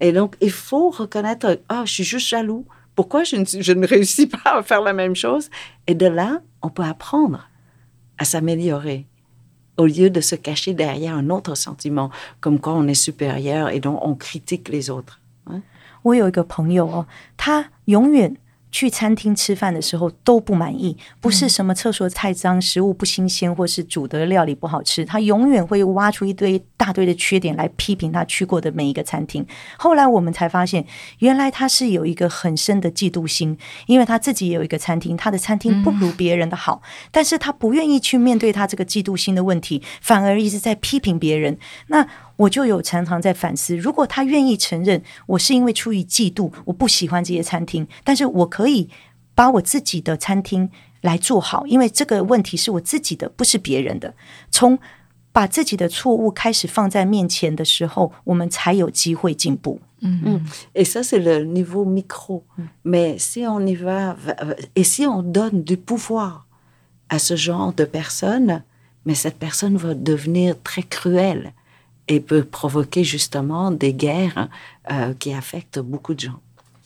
[0.00, 2.66] Et donc, il faut reconnaître, ah, je suis juste jaloux.
[2.94, 5.50] Pourquoi je ne, je ne réussis pas à faire la même chose?
[5.86, 7.48] Et de là, on peut apprendre
[8.18, 9.06] à s'améliorer
[9.76, 12.10] au lieu de se cacher derrière un autre sentiment,
[12.40, 15.20] comme quoi on est supérieur et donc on critique les autres.
[15.46, 15.62] Hein?
[16.02, 18.36] 我有一个朋友哦，他永远
[18.75, 29.47] 去餐厅吃饭的时候都不满意，不是什么厕所太脏、食物不新鲜，或是煮的料理不好吃，他永远会挖出一堆大堆的缺点来批评他去过的每一个餐厅。
[29.77, 30.85] 后来我们才发现，
[31.19, 33.57] 原来他是有一个很深的嫉妒心，
[33.87, 41.57] 因为他自己也有一个餐厅，他的餐厅不如别人的好，但是他不愿意去面对他这个嫉妒心的问题，反而一直在批评别人。
[41.87, 42.05] 那
[42.37, 48.89] 我就有常常在反思，如果他愿意承认我是因为出于嫉妒，我不喜欢这些餐厅，但是我可以
[49.33, 50.69] 把我自己的餐厅
[51.01, 54.13] 来做好，因为这个问题是我自己的，不是别人的。
[54.51, 54.77] 从
[55.31, 59.81] 把自己的错误开始放在面前的时候，我们才有机会进步。
[59.99, 62.43] 嗯嗯，et ça c'est le niveau micro.
[62.83, 64.15] Mais si on y va,
[64.75, 66.45] et si on donne du pouvoir
[67.09, 68.63] à ce genre de personne,
[69.03, 71.53] mais cette personne va devenir très cruelle.
[72.07, 74.49] Et peut provoquer justement des guerres
[74.91, 76.39] euh, qui affectent beaucoup de gens.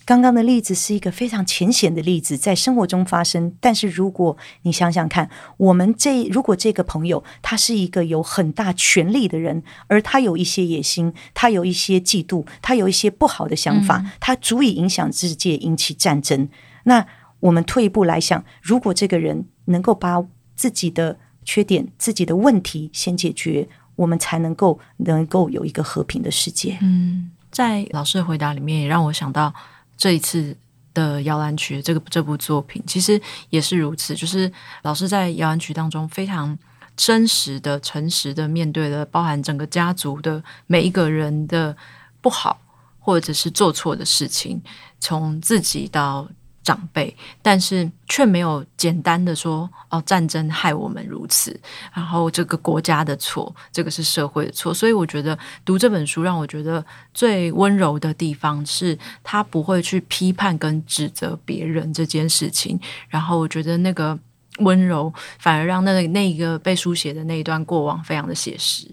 [0.06, 3.54] 刚刚的例子是一个非常浅显的例子，在生活中发生。
[3.60, 16.50] 但是如果你想想看，我们这如果这个朋友他是一个有很大权力的人，而他有一些野心，他有一些嫉妒，他有一些不好的想法，他足以影响世界，引起战争。
[16.86, 17.06] 那
[17.42, 23.70] 我们退一步来想，如果这个人能够把自己的缺点、自己的问题先解决。
[24.00, 26.78] 我们才能够能够有一个和平的世界。
[26.82, 29.54] 嗯，在老师的回答里面，也让我想到
[29.98, 30.56] 这一次
[30.94, 34.16] 的摇篮曲这个这部作品，其实也是如此。
[34.16, 34.50] 就是
[34.84, 36.58] 老师在摇篮曲当中非常
[36.96, 41.76] 真实的、诚实的面对了包含整个家族的每一个人的
[42.22, 42.62] 不好，
[43.00, 44.62] 或者是做错的事情，
[45.00, 46.26] 从自己到。
[46.62, 51.60] 长辈，但是却没有简单的说哦，战争害我们如此，
[51.94, 54.74] 然后这个国家的错，这个是社会的错。
[54.74, 62.80] 所以我觉得读这本书让我觉得最温柔的地方是，他不会去批判跟指责别人这件事情。
[63.08, 64.18] 然后我觉得那个
[64.60, 68.88] 温柔反而让那个那个被书写的那一段过往非常的写实。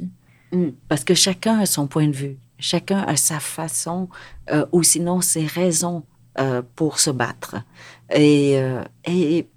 [0.53, 4.09] 嗯，parce que chacun a son point de vue, chacun a sa façon,
[4.71, 6.05] ou sinon ses raisons.
[6.39, 7.57] Euh, pour se battre.
[8.15, 9.49] Et, euh, et,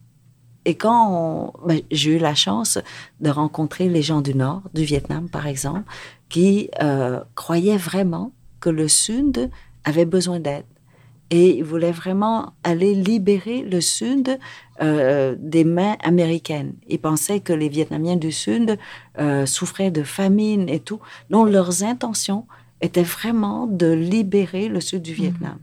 [0.64, 2.80] et quand ben, j'ai eu la chance
[3.20, 5.84] de rencontrer les gens du Nord, du Vietnam par exemple,
[6.30, 9.50] qui euh, croyaient vraiment que le Sud
[9.84, 10.64] avait besoin d'aide.
[11.32, 14.40] Et ils voulaient vraiment aller libérer le Sud
[14.80, 16.74] des mains américaines.
[16.88, 18.80] Ils pensaient que les Vietnamiens du Sud
[19.46, 21.00] souffraient de famine et tout.
[21.30, 22.48] Donc leurs intentions
[22.82, 25.58] étaient vraiment de libérer le Sud du Vietnam.
[25.58, 25.60] Mmh.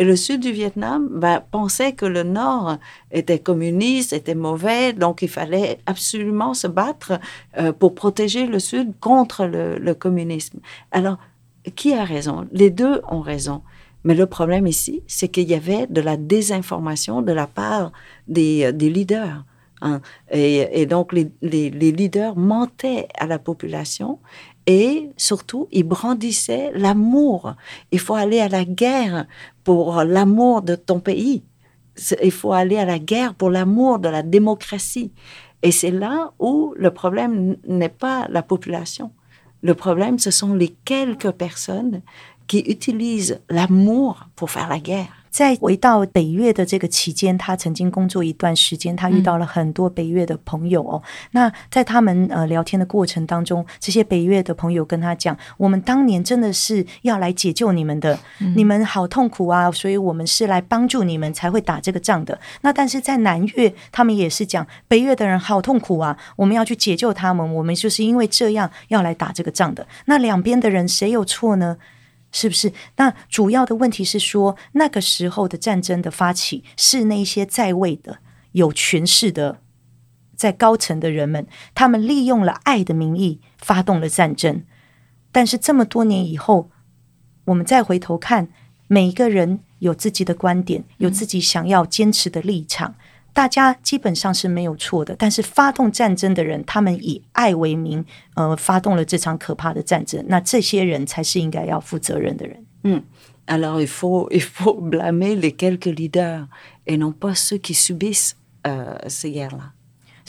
[0.00, 2.78] Et le sud du Vietnam ben, pensait que le nord
[3.12, 7.20] était communiste, était mauvais, donc il fallait absolument se battre
[7.58, 10.60] euh, pour protéger le sud contre le, communisme.
[10.90, 11.18] Alors,
[11.76, 12.48] qui a raison?
[12.50, 13.60] Les deux ont raison.
[14.04, 17.92] Mais le problème ici, c'est qu'il y avait de la désinformation de la part
[18.26, 19.44] des, des leaders.
[19.82, 20.00] Hein.
[20.30, 24.18] Et, donc, les leaders mentaient à la population
[24.66, 27.54] et surtout, ils brandissaient l'amour.
[27.90, 29.26] Il faut aller à la guerre
[29.64, 31.44] pour l'amour de ton pays.
[32.22, 35.12] Il faut aller à la guerre pour l'amour de la démocratie.
[35.62, 39.12] Et c'est là où le problème n'est pas la population.
[39.62, 42.00] Le problème, ce sont les quelques personnes
[42.46, 45.19] qui utilisent l'amour pour faire la guerre.
[45.30, 51.00] 在回到北越的这个期间，他曾经工作一段时间，他遇到了很多北越的朋友哦。
[51.04, 69.86] 嗯、那在他们呃聊天的过程当中，这些北越的朋友跟他讲：“我们当年真的是要来解救你们的，嗯、你们好痛苦啊，所以我们是来帮助你们才会打这个仗的。”那但是在南越，他们也是讲北越的人好痛苦啊，我们要去解救他们，我们就是因为这样要来打这个仗的。
[70.06, 71.76] 那两边的人谁有错呢？
[72.32, 72.72] 是不是？
[72.96, 78.18] 那主要的问题是说，那个时候的战争的发起是那些在位的、
[78.52, 79.60] 有权势的、
[80.36, 84.64] 在高层的人们，他们利用了爱的名义发动了战争。
[85.32, 86.70] 但是这么多年以后，
[87.46, 88.48] 我们再回头看，
[88.86, 92.94] 每一个人有自己的观点，有自己想要坚持的立场。
[93.32, 98.04] 大家基本上是没有错的，但是发动战争的人，他们以爱为名，
[98.34, 100.24] 呃，发动了这场可怕的战争。
[100.28, 102.64] 那这些人才是应该要负责任的人。
[102.82, 103.02] 嗯
[103.46, 106.48] ，alors il faut il faut blâmer les quelques leaders
[106.86, 108.32] et non pas ceux qui subissent
[109.08, 109.72] ces guerres-là.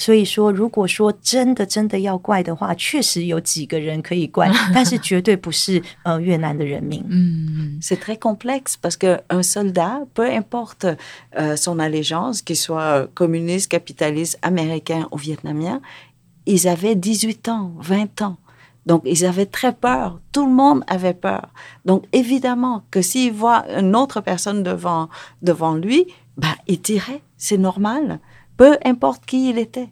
[0.00, 7.02] 所以说，如果说真的真的要怪的话，确实有几个人可以怪，但是绝对不是呃越南的人民。
[7.08, 10.86] 嗯，c'est très complexe parce que un soldat, peu importe
[11.38, 15.80] euh, son allégeance, qu'il soit communiste, capitaliste, américain ou vietnamien,
[16.44, 18.36] ils avaient 18 ans, 20 ans.
[18.84, 20.20] Donc, ils avaient très peur.
[20.30, 21.48] Tout le monde avait peur.
[21.84, 25.08] Donc, évidemment que s'il voit une autre personne devant,
[25.42, 26.06] devant lui,
[26.36, 27.20] bah, il tirait.
[27.36, 28.20] C'est normal.
[28.61, 29.89] Peu importe qui il était，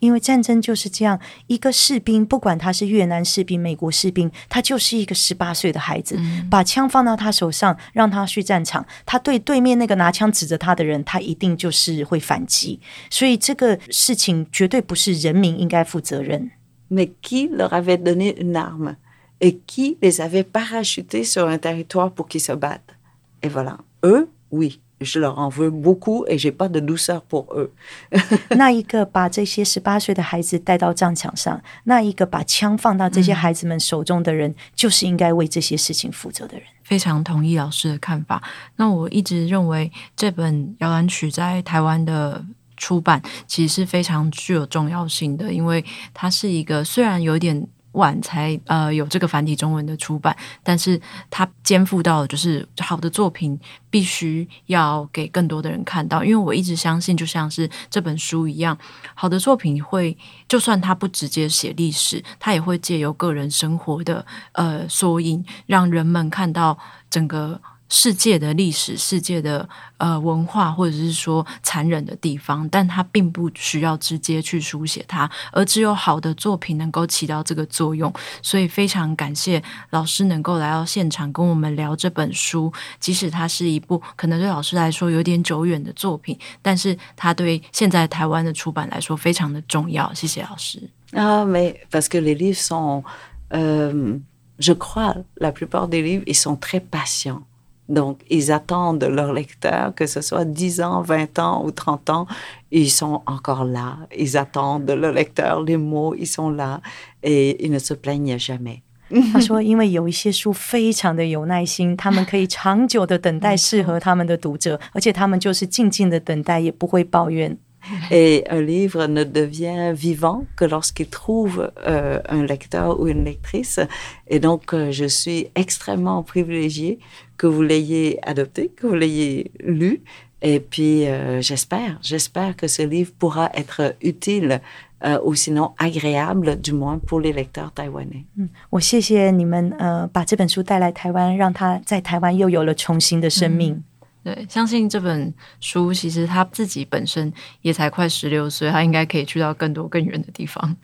[0.00, 12.80] 因为战争就是这样，一个士兵，不管他是越南士兵、美国士兵，他就是一个十八岁的孩子，嗯、把枪放到他手上，让他去战场，他对对面那个拿枪指着他的人，他一定就是会反击。
[13.08, 16.50] 所以这个事情绝对不是人民应该负责任。
[16.90, 18.96] Mais qui leur avait donné une arme
[19.40, 22.96] et qui les avait parachutés sur un territoire pour qu'ils se battent?
[23.42, 24.80] Et voilà, eux, oui.
[24.98, 27.70] Je leur en veux beaucoup et j'ai pas de douceur pour eux。
[28.56, 36.66] 那一个把这些十八岁的孩子带到战场上，那一个把枪放到这些孩子们手中的人，嗯、就是应该为这些事情负责的人。
[36.82, 38.42] 非常同意老师的看法。
[38.76, 42.42] 那我一直认为这本摇篮曲在台湾的
[42.78, 45.84] 出版其实是非常具有重要性的，因为
[46.14, 47.66] 它是一个虽然有点。
[47.96, 53.58] 晚才呃有这个繁体中文的出版，但是它肩负到就是好的作品
[53.90, 58.76] 必须要给更多的人看到，因为我一直相信，就像是这本书一样，
[59.14, 60.16] 好的作品会，
[60.48, 66.78] 就算它不直接写历史，它也会借由个人生活的呃缩影，让人们看到
[67.10, 69.68] 整个世界的历史、世界的
[69.98, 78.12] 呃文化，或者是说残忍的地方，但它并不需要直接去书写它，而只有好的作品能够起到这个作用。
[78.42, 90.12] 所以非常感谢老师能够来到现场跟我们聊这本书，即使它是一部可能对老师来说有点久远的作品，但是它对现在台湾的出版来说非常的重要。
[90.12, 90.82] 谢谢老师。
[91.12, 93.04] 啊每 parce que les livres sont,
[93.50, 94.20] euh,
[94.58, 97.42] je crois, la plupart des livres, ils sont très patients.
[97.89, 102.27] Donc, ils attendent leur lecteur, que ce soit 10 ans, 20 ans ou 30 ans,
[102.69, 103.97] ils sont encore là.
[104.17, 106.79] Ils attendent leur lecteur, les mots, ils sont là
[107.21, 108.81] et ils ne se plaignent jamais.
[109.33, 117.57] 他说：“因为有一些书非常的有耐心，他们可以长久的等待适合他们的读者，而且他们就是静静的等待，也不会抱怨。”
[118.11, 123.79] Et un livre ne devient vivant que lorsqu'il trouve euh, un lecteur ou une lectrice.
[124.27, 126.99] Et donc, euh, je suis extrêmement privilégiée
[127.37, 130.03] que vous l'ayez adopté, que vous l'ayez lu.
[130.43, 134.61] Et puis, euh, j'espère, j'espère que ce livre pourra être utile
[135.03, 138.25] euh, ou sinon agréable, du moins pour les lecteurs taïwanais.
[138.69, 143.83] 我谢谢你们，呃，把这本书带来台湾，让它在台湾又有了重新的生命。
[144.26, 150.76] 对，相信这本书其实他自己本身也才快十六岁，他应该可以去到更多更远的地方。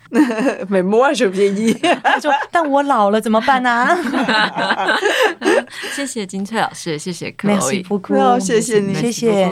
[0.68, 1.74] 没摸就便宜，
[2.04, 3.98] 他说：“但我老了怎么办呢、啊？”
[5.92, 9.50] 谢谢金翠老师，谢谢 Chloe，不哭，谢谢你，谢谢。